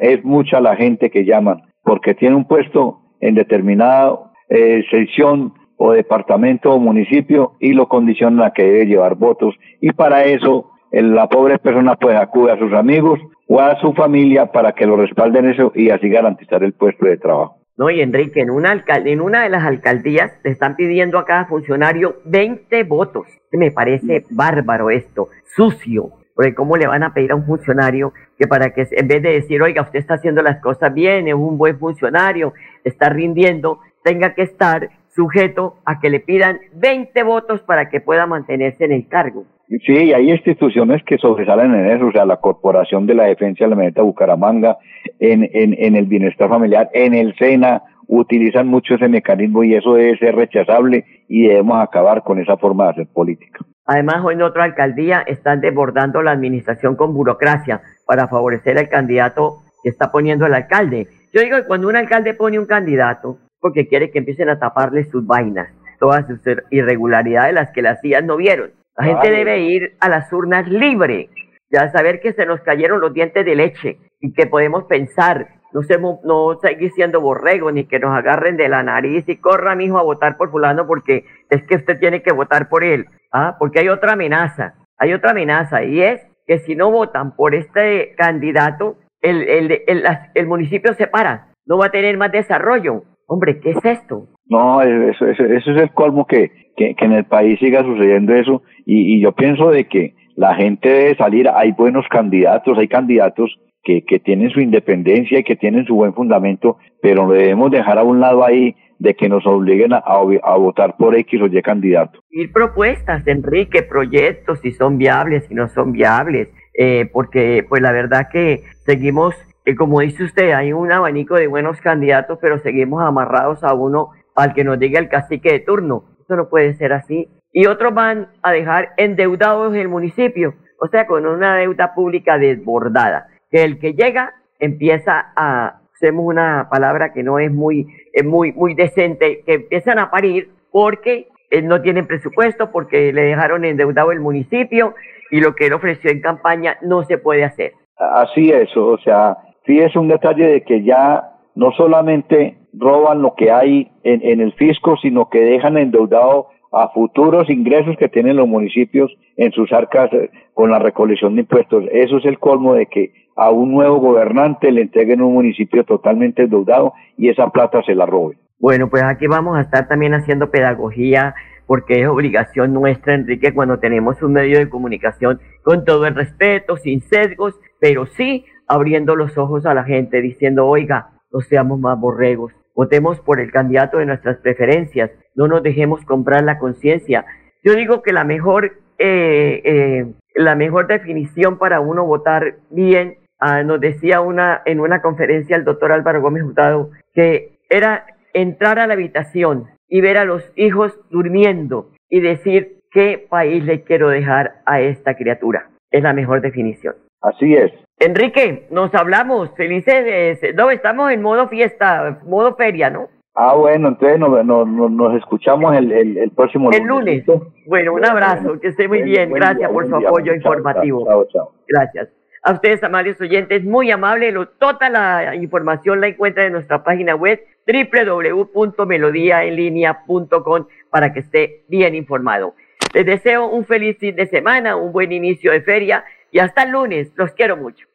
es 0.00 0.24
mucha 0.24 0.60
la 0.60 0.74
gente 0.74 1.10
que 1.10 1.24
llaman 1.24 1.62
porque 1.84 2.14
tiene 2.14 2.34
un 2.34 2.48
puesto 2.48 2.98
en 3.20 3.36
determinada 3.36 4.18
eh, 4.48 4.82
sección 4.90 5.52
o 5.76 5.92
departamento 5.92 6.72
o 6.72 6.78
municipio 6.78 7.52
y 7.60 7.72
lo 7.72 7.88
condicionan 7.88 8.46
a 8.46 8.52
que 8.52 8.62
debe 8.62 8.86
llevar 8.86 9.16
votos 9.16 9.54
y 9.80 9.92
para 9.92 10.24
eso 10.24 10.70
la 10.90 11.28
pobre 11.28 11.58
persona 11.58 11.96
pues 11.96 12.16
acude 12.16 12.52
a 12.52 12.58
sus 12.58 12.72
amigos 12.72 13.20
o 13.48 13.60
a 13.60 13.78
su 13.80 13.92
familia 13.94 14.46
para 14.46 14.72
que 14.72 14.86
lo 14.86 14.96
respalden 14.96 15.50
eso 15.50 15.72
y 15.74 15.90
así 15.90 16.08
garantizar 16.08 16.62
el 16.62 16.72
puesto 16.72 17.06
de 17.06 17.16
trabajo. 17.16 17.58
No, 17.76 17.90
y 17.90 18.00
Enrique, 18.00 18.40
en 18.40 18.50
una, 18.50 18.84
en 18.86 19.20
una 19.20 19.42
de 19.42 19.50
las 19.50 19.64
alcaldías 19.64 20.32
le 20.44 20.52
están 20.52 20.76
pidiendo 20.76 21.18
a 21.18 21.24
cada 21.24 21.46
funcionario 21.46 22.16
20 22.24 22.84
votos. 22.84 23.26
Me 23.50 23.72
parece 23.72 24.24
bárbaro 24.30 24.90
esto, 24.90 25.28
sucio. 25.56 26.10
Porque 26.36 26.54
cómo 26.54 26.76
le 26.76 26.86
van 26.86 27.02
a 27.02 27.14
pedir 27.14 27.32
a 27.32 27.36
un 27.36 27.46
funcionario 27.46 28.12
que 28.38 28.46
para 28.46 28.70
que 28.70 28.86
en 28.90 29.08
vez 29.08 29.22
de 29.22 29.32
decir, 29.32 29.62
oiga, 29.62 29.82
usted 29.82 30.00
está 30.00 30.14
haciendo 30.14 30.42
las 30.42 30.60
cosas 30.60 30.92
bien, 30.92 31.28
es 31.28 31.34
un 31.34 31.58
buen 31.58 31.78
funcionario, 31.78 32.52
está 32.82 33.08
rindiendo, 33.08 33.80
tenga 34.02 34.34
que 34.34 34.42
estar 34.42 34.90
sujeto 35.14 35.76
a 35.84 36.00
que 36.00 36.10
le 36.10 36.20
pidan 36.20 36.58
20 36.74 37.22
votos 37.22 37.60
para 37.62 37.88
que 37.88 38.00
pueda 38.00 38.26
mantenerse 38.26 38.84
en 38.84 38.92
el 38.92 39.08
cargo. 39.08 39.44
Sí, 39.86 40.12
hay 40.12 40.30
instituciones 40.30 41.02
que 41.04 41.16
sobresalen 41.18 41.74
en 41.74 41.86
eso, 41.86 42.06
o 42.06 42.12
sea, 42.12 42.26
la 42.26 42.36
Corporación 42.36 43.06
de 43.06 43.14
la 43.14 43.24
Defensa 43.24 43.64
de 43.64 43.70
la 43.70 43.76
Meneta 43.76 44.02
Bucaramanga, 44.02 44.76
en, 45.18 45.48
en, 45.52 45.74
en 45.78 45.96
el 45.96 46.06
bienestar 46.06 46.48
familiar, 46.48 46.90
en 46.92 47.14
el 47.14 47.34
SENA, 47.36 47.82
utilizan 48.06 48.68
mucho 48.68 48.94
ese 48.94 49.08
mecanismo 49.08 49.64
y 49.64 49.74
eso 49.74 49.94
debe 49.94 50.18
ser 50.18 50.36
rechazable 50.36 51.04
y 51.28 51.48
debemos 51.48 51.82
acabar 51.82 52.22
con 52.22 52.38
esa 52.38 52.56
forma 52.56 52.84
de 52.84 52.90
hacer 52.90 53.06
política. 53.12 53.60
Además, 53.86 54.24
hoy 54.24 54.34
en 54.34 54.42
otra 54.42 54.64
alcaldía 54.64 55.22
están 55.26 55.60
desbordando 55.60 56.22
la 56.22 56.32
administración 56.32 56.96
con 56.96 57.14
burocracia 57.14 57.82
para 58.06 58.28
favorecer 58.28 58.78
al 58.78 58.88
candidato 58.88 59.62
que 59.82 59.90
está 59.90 60.10
poniendo 60.10 60.46
el 60.46 60.54
alcalde. 60.54 61.06
Yo 61.32 61.42
digo 61.42 61.56
que 61.58 61.66
cuando 61.66 61.88
un 61.88 61.96
alcalde 61.96 62.34
pone 62.34 62.58
un 62.58 62.66
candidato, 62.66 63.38
porque 63.64 63.88
quiere 63.88 64.10
que 64.10 64.18
empiecen 64.18 64.50
a 64.50 64.58
taparle 64.58 65.04
sus 65.04 65.26
vainas, 65.26 65.70
todas 65.98 66.26
sus 66.26 66.38
irregularidades, 66.70 67.54
las 67.54 67.70
que 67.70 67.80
las 67.80 67.96
hacían 67.96 68.26
no 68.26 68.36
vieron. 68.36 68.72
La 68.94 69.04
gente 69.04 69.30
debe 69.30 69.58
ir 69.60 69.96
a 70.00 70.10
las 70.10 70.30
urnas 70.34 70.68
libre, 70.68 71.30
ya 71.70 71.90
saber 71.90 72.20
que 72.20 72.34
se 72.34 72.44
nos 72.44 72.60
cayeron 72.60 73.00
los 73.00 73.14
dientes 73.14 73.42
de 73.42 73.54
leche 73.54 73.96
y 74.20 74.34
que 74.34 74.46
podemos 74.46 74.84
pensar, 74.84 75.48
no, 75.72 75.82
semos, 75.82 76.22
no 76.24 76.58
seguir 76.60 76.92
siendo 76.92 77.22
borrego 77.22 77.72
ni 77.72 77.86
que 77.86 77.98
nos 77.98 78.14
agarren 78.14 78.58
de 78.58 78.68
la 78.68 78.82
nariz 78.82 79.26
y 79.30 79.36
corra 79.38 79.74
mijo 79.74 79.96
a 79.98 80.02
votar 80.02 80.36
por 80.36 80.50
fulano 80.50 80.86
porque 80.86 81.24
es 81.48 81.62
que 81.62 81.76
usted 81.76 81.98
tiene 81.98 82.22
que 82.22 82.34
votar 82.34 82.68
por 82.68 82.84
él, 82.84 83.06
¿ah? 83.32 83.56
porque 83.58 83.80
hay 83.80 83.88
otra 83.88 84.12
amenaza, 84.12 84.74
hay 84.98 85.14
otra 85.14 85.30
amenaza 85.30 85.84
y 85.84 86.02
es 86.02 86.20
que 86.46 86.58
si 86.58 86.76
no 86.76 86.90
votan 86.90 87.34
por 87.34 87.54
este 87.54 88.14
candidato, 88.14 88.98
el, 89.22 89.40
el, 89.48 89.82
el, 89.86 90.04
el 90.34 90.46
municipio 90.46 90.92
se 90.92 91.06
para, 91.06 91.46
no 91.64 91.78
va 91.78 91.86
a 91.86 91.90
tener 91.90 92.18
más 92.18 92.30
desarrollo. 92.30 93.04
Hombre, 93.26 93.60
¿qué 93.60 93.70
es 93.70 93.84
esto? 93.84 94.28
No, 94.46 94.82
eso, 94.82 95.26
eso, 95.26 95.44
eso 95.44 95.70
es 95.70 95.82
el 95.82 95.92
colmo 95.92 96.26
que, 96.26 96.50
que, 96.76 96.94
que, 96.94 97.04
en 97.04 97.12
el 97.12 97.24
país 97.24 97.58
siga 97.58 97.82
sucediendo 97.82 98.34
eso 98.34 98.62
y, 98.84 99.16
y, 99.16 99.20
yo 99.20 99.32
pienso 99.32 99.70
de 99.70 99.88
que 99.88 100.14
la 100.36 100.54
gente 100.54 100.88
debe 100.88 101.16
salir, 101.16 101.48
hay 101.48 101.72
buenos 101.72 102.04
candidatos, 102.10 102.76
hay 102.76 102.88
candidatos 102.88 103.58
que, 103.82 104.04
que 104.04 104.18
tienen 104.18 104.50
su 104.50 104.60
independencia 104.60 105.38
y 105.38 105.44
que 105.44 105.56
tienen 105.56 105.86
su 105.86 105.94
buen 105.94 106.14
fundamento, 106.14 106.78
pero 107.00 107.28
debemos 107.28 107.70
dejar 107.70 107.98
a 107.98 108.02
un 108.02 108.20
lado 108.20 108.44
ahí 108.44 108.74
de 108.98 109.14
que 109.14 109.28
nos 109.28 109.46
obliguen 109.46 109.92
a, 109.92 109.98
a, 109.98 110.56
votar 110.56 110.96
por 110.96 111.16
X 111.16 111.40
o 111.42 111.46
Y 111.46 111.62
candidato. 111.62 112.20
Ir 112.30 112.52
propuestas, 112.52 113.26
Enrique, 113.26 113.82
proyectos, 113.82 114.60
si 114.60 114.72
son 114.72 114.98
viables, 114.98 115.46
si 115.46 115.54
no 115.54 115.68
son 115.68 115.92
viables, 115.92 116.48
eh, 116.78 117.08
porque 117.12 117.64
pues 117.68 117.82
la 117.82 117.92
verdad 117.92 118.28
que 118.32 118.62
seguimos, 118.86 119.34
eh, 119.64 119.74
como 119.76 120.00
dice 120.00 120.24
usted, 120.24 120.52
hay 120.52 120.72
un 120.72 120.92
abanico 120.92 121.34
de 121.36 121.46
buenos 121.46 121.80
candidatos, 121.80 122.38
pero 122.40 122.58
seguimos 122.58 123.02
amarrados 123.02 123.64
a 123.64 123.74
uno 123.74 124.10
al 124.34 124.52
que 124.52 124.64
nos 124.64 124.78
diga 124.78 124.98
el 125.00 125.08
cacique 125.08 125.52
de 125.52 125.60
turno. 125.60 126.04
Esto 126.20 126.36
no 126.36 126.48
puede 126.48 126.74
ser 126.74 126.92
así. 126.92 127.28
Y 127.52 127.66
otros 127.66 127.94
van 127.94 128.28
a 128.42 128.52
dejar 128.52 128.90
endeudados 128.96 129.74
el 129.74 129.88
municipio, 129.88 130.54
o 130.80 130.88
sea, 130.88 131.06
con 131.06 131.26
una 131.26 131.56
deuda 131.56 131.94
pública 131.94 132.36
desbordada, 132.36 133.28
que 133.50 133.62
el 133.62 133.78
que 133.78 133.94
llega 133.94 134.34
empieza 134.58 135.32
a, 135.36 135.80
hacemos 135.94 136.26
una 136.26 136.68
palabra 136.70 137.12
que 137.12 137.22
no 137.22 137.38
es 137.38 137.52
muy, 137.52 137.86
muy, 138.24 138.52
muy 138.52 138.74
decente, 138.74 139.42
que 139.46 139.54
empiezan 139.54 139.98
a 139.98 140.10
parir 140.10 140.50
porque 140.70 141.28
eh, 141.50 141.62
no 141.62 141.80
tienen 141.80 142.06
presupuesto, 142.06 142.70
porque 142.70 143.12
le 143.12 143.22
dejaron 143.22 143.64
endeudado 143.64 144.10
el 144.12 144.20
municipio 144.20 144.94
y 145.30 145.40
lo 145.40 145.54
que 145.54 145.66
él 145.66 145.72
ofreció 145.72 146.10
en 146.10 146.20
campaña 146.20 146.76
no 146.82 147.04
se 147.04 147.18
puede 147.18 147.44
hacer. 147.44 147.72
Así 147.96 148.50
es, 148.50 148.76
o 148.76 148.98
sea, 148.98 149.36
sí 149.66 149.78
es 149.78 149.94
un 149.96 150.08
detalle 150.08 150.46
de 150.46 150.62
que 150.62 150.82
ya 150.82 151.34
no 151.54 151.72
solamente 151.72 152.58
roban 152.72 153.22
lo 153.22 153.34
que 153.34 153.50
hay 153.50 153.90
en, 154.02 154.22
en 154.22 154.40
el 154.40 154.52
fisco, 154.54 154.96
sino 154.96 155.28
que 155.28 155.40
dejan 155.40 155.76
endeudado 155.76 156.48
a 156.74 156.88
futuros 156.88 157.48
ingresos 157.48 157.96
que 157.96 158.08
tienen 158.08 158.36
los 158.36 158.48
municipios 158.48 159.16
en 159.36 159.52
sus 159.52 159.72
arcas 159.72 160.12
eh, 160.12 160.30
con 160.54 160.70
la 160.70 160.80
recolección 160.80 161.36
de 161.36 161.42
impuestos. 161.42 161.84
Eso 161.92 162.18
es 162.18 162.24
el 162.24 162.38
colmo 162.40 162.74
de 162.74 162.86
que 162.86 163.12
a 163.36 163.50
un 163.50 163.72
nuevo 163.72 163.98
gobernante 163.98 164.72
le 164.72 164.82
entreguen 164.82 165.22
un 165.22 165.34
municipio 165.34 165.84
totalmente 165.84 166.42
endeudado 166.42 166.92
y 167.16 167.28
esa 167.28 167.50
plata 167.50 167.82
se 167.84 167.94
la 167.94 168.06
roben. 168.06 168.38
Bueno, 168.58 168.88
pues 168.88 169.02
aquí 169.04 169.26
vamos 169.26 169.56
a 169.56 169.60
estar 169.60 169.86
también 169.88 170.14
haciendo 170.14 170.50
pedagogía 170.50 171.34
porque 171.66 172.02
es 172.02 172.08
obligación 172.08 172.72
nuestra, 172.72 173.14
Enrique, 173.14 173.54
cuando 173.54 173.78
tenemos 173.78 174.20
un 174.22 174.32
medio 174.32 174.58
de 174.58 174.68
comunicación 174.68 175.40
con 175.62 175.84
todo 175.84 176.06
el 176.06 176.14
respeto, 176.14 176.76
sin 176.76 177.00
sesgos, 177.00 177.58
pero 177.80 178.06
sí 178.06 178.44
abriendo 178.66 179.16
los 179.16 179.36
ojos 179.38 179.66
a 179.66 179.74
la 179.74 179.84
gente, 179.84 180.20
diciendo, 180.20 180.66
oiga, 180.66 181.10
no 181.32 181.40
seamos 181.40 181.80
más 181.80 181.98
borregos, 181.98 182.52
votemos 182.74 183.20
por 183.20 183.40
el 183.40 183.50
candidato 183.50 183.98
de 183.98 184.06
nuestras 184.06 184.38
preferencias, 184.38 185.10
no 185.34 185.48
nos 185.48 185.62
dejemos 185.62 186.04
comprar 186.04 186.44
la 186.44 186.58
conciencia. 186.58 187.24
Yo 187.62 187.74
digo 187.74 188.02
que 188.02 188.12
la 188.12 188.24
mejor, 188.24 188.72
eh, 188.98 189.62
eh, 189.64 190.06
la 190.34 190.54
mejor 190.54 190.86
definición 190.86 191.58
para 191.58 191.80
uno 191.80 192.04
votar 192.04 192.56
bien 192.70 193.18
ah, 193.38 193.62
nos 193.62 193.80
decía 193.80 194.20
una, 194.20 194.62
en 194.64 194.80
una 194.80 195.02
conferencia 195.02 195.56
el 195.56 195.64
doctor 195.64 195.92
Álvaro 195.92 196.20
Gómez 196.20 196.42
Hurtado 196.42 196.90
que 197.14 197.58
era 197.70 198.06
entrar 198.32 198.78
a 198.78 198.86
la 198.86 198.94
habitación 198.94 199.68
y 199.88 200.00
ver 200.00 200.18
a 200.18 200.24
los 200.24 200.52
hijos 200.56 200.98
durmiendo 201.10 201.90
y 202.08 202.20
decir 202.20 202.80
qué 202.90 203.24
país 203.28 203.64
le 203.64 203.82
quiero 203.82 204.08
dejar 204.08 204.62
a 204.66 204.80
esta 204.80 205.16
criatura. 205.16 205.70
Es 205.90 206.02
la 206.02 206.12
mejor 206.12 206.40
definición. 206.40 206.94
Así 207.24 207.54
es. 207.54 207.72
Enrique, 207.98 208.68
nos 208.70 208.94
hablamos. 208.94 209.50
Felices. 209.56 210.38
no, 210.54 210.70
estamos 210.70 211.10
en 211.10 211.20
modo 211.22 211.48
fiesta, 211.48 212.20
modo 212.24 212.54
feria, 212.54 212.88
¿no? 212.90 213.08
Ah, 213.34 213.54
bueno, 213.54 213.88
entonces 213.88 214.20
nos, 214.20 214.46
nos, 214.46 215.16
escuchamos 215.16 215.74
el, 215.76 215.90
el, 215.90 216.30
próximo 216.30 216.70
lunes. 216.70 216.80
El 216.80 216.86
lunes. 216.86 217.24
Bueno, 217.66 217.94
un 217.94 218.04
abrazo, 218.04 218.60
que 218.60 218.68
esté 218.68 218.86
muy 218.86 219.02
bien. 219.02 219.32
Gracias 219.32 219.72
por 219.72 219.88
su 219.88 219.96
apoyo 219.96 220.32
informativo. 220.34 221.04
Chao, 221.04 221.26
chao, 221.32 221.50
Gracias. 221.66 222.10
A 222.42 222.52
ustedes, 222.52 222.84
amables 222.84 223.20
oyentes, 223.20 223.64
muy 223.64 223.90
amable. 223.90 224.32
toda 224.58 224.88
la 224.90 225.34
información 225.34 226.00
la 226.02 226.08
encuentra 226.08 226.44
en 226.44 226.52
nuestra 226.52 226.84
página 226.84 227.14
web 227.16 227.40
www.melodiaenlinea.com 227.66 230.66
para 230.90 231.14
que 231.14 231.20
esté 231.20 231.64
bien 231.68 231.94
informado. 231.94 232.54
Les 232.92 233.06
deseo 233.06 233.48
un 233.48 233.64
feliz 233.64 233.96
fin 233.98 234.14
de 234.14 234.26
semana, 234.26 234.76
un 234.76 234.92
buen 234.92 235.10
inicio 235.10 235.50
de 235.50 235.62
feria 235.62 236.04
y 236.34 236.40
hasta 236.40 236.64
el 236.64 236.70
lunes. 236.70 237.08
Los 237.14 237.30
quiero 237.30 237.56
mucho. 237.56 237.86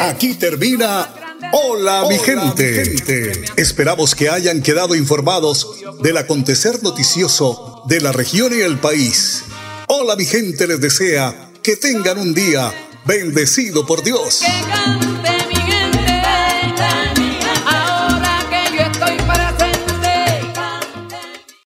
Aquí 0.00 0.34
termina 0.34 1.08
Hola, 1.52 2.04
mi, 2.06 2.18
gente. 2.18 3.32
Esperamos 3.56 4.14
que 4.14 4.28
hayan 4.28 4.60
quedado 4.60 4.94
informados 4.94 5.82
del 6.02 6.18
acontecer 6.18 6.82
noticioso 6.82 7.82
de 7.86 8.02
la 8.02 8.12
región 8.12 8.52
y 8.52 8.60
el 8.60 8.78
país. 8.78 9.44
Hola 9.86 10.16
mi 10.16 10.26
gente 10.26 10.66
les 10.66 10.80
desea 10.80 11.50
que 11.62 11.76
tengan 11.76 12.18
un 12.18 12.34
día 12.34 12.70
bendecido 13.06 13.86
por 13.86 14.02
Dios. 14.02 14.42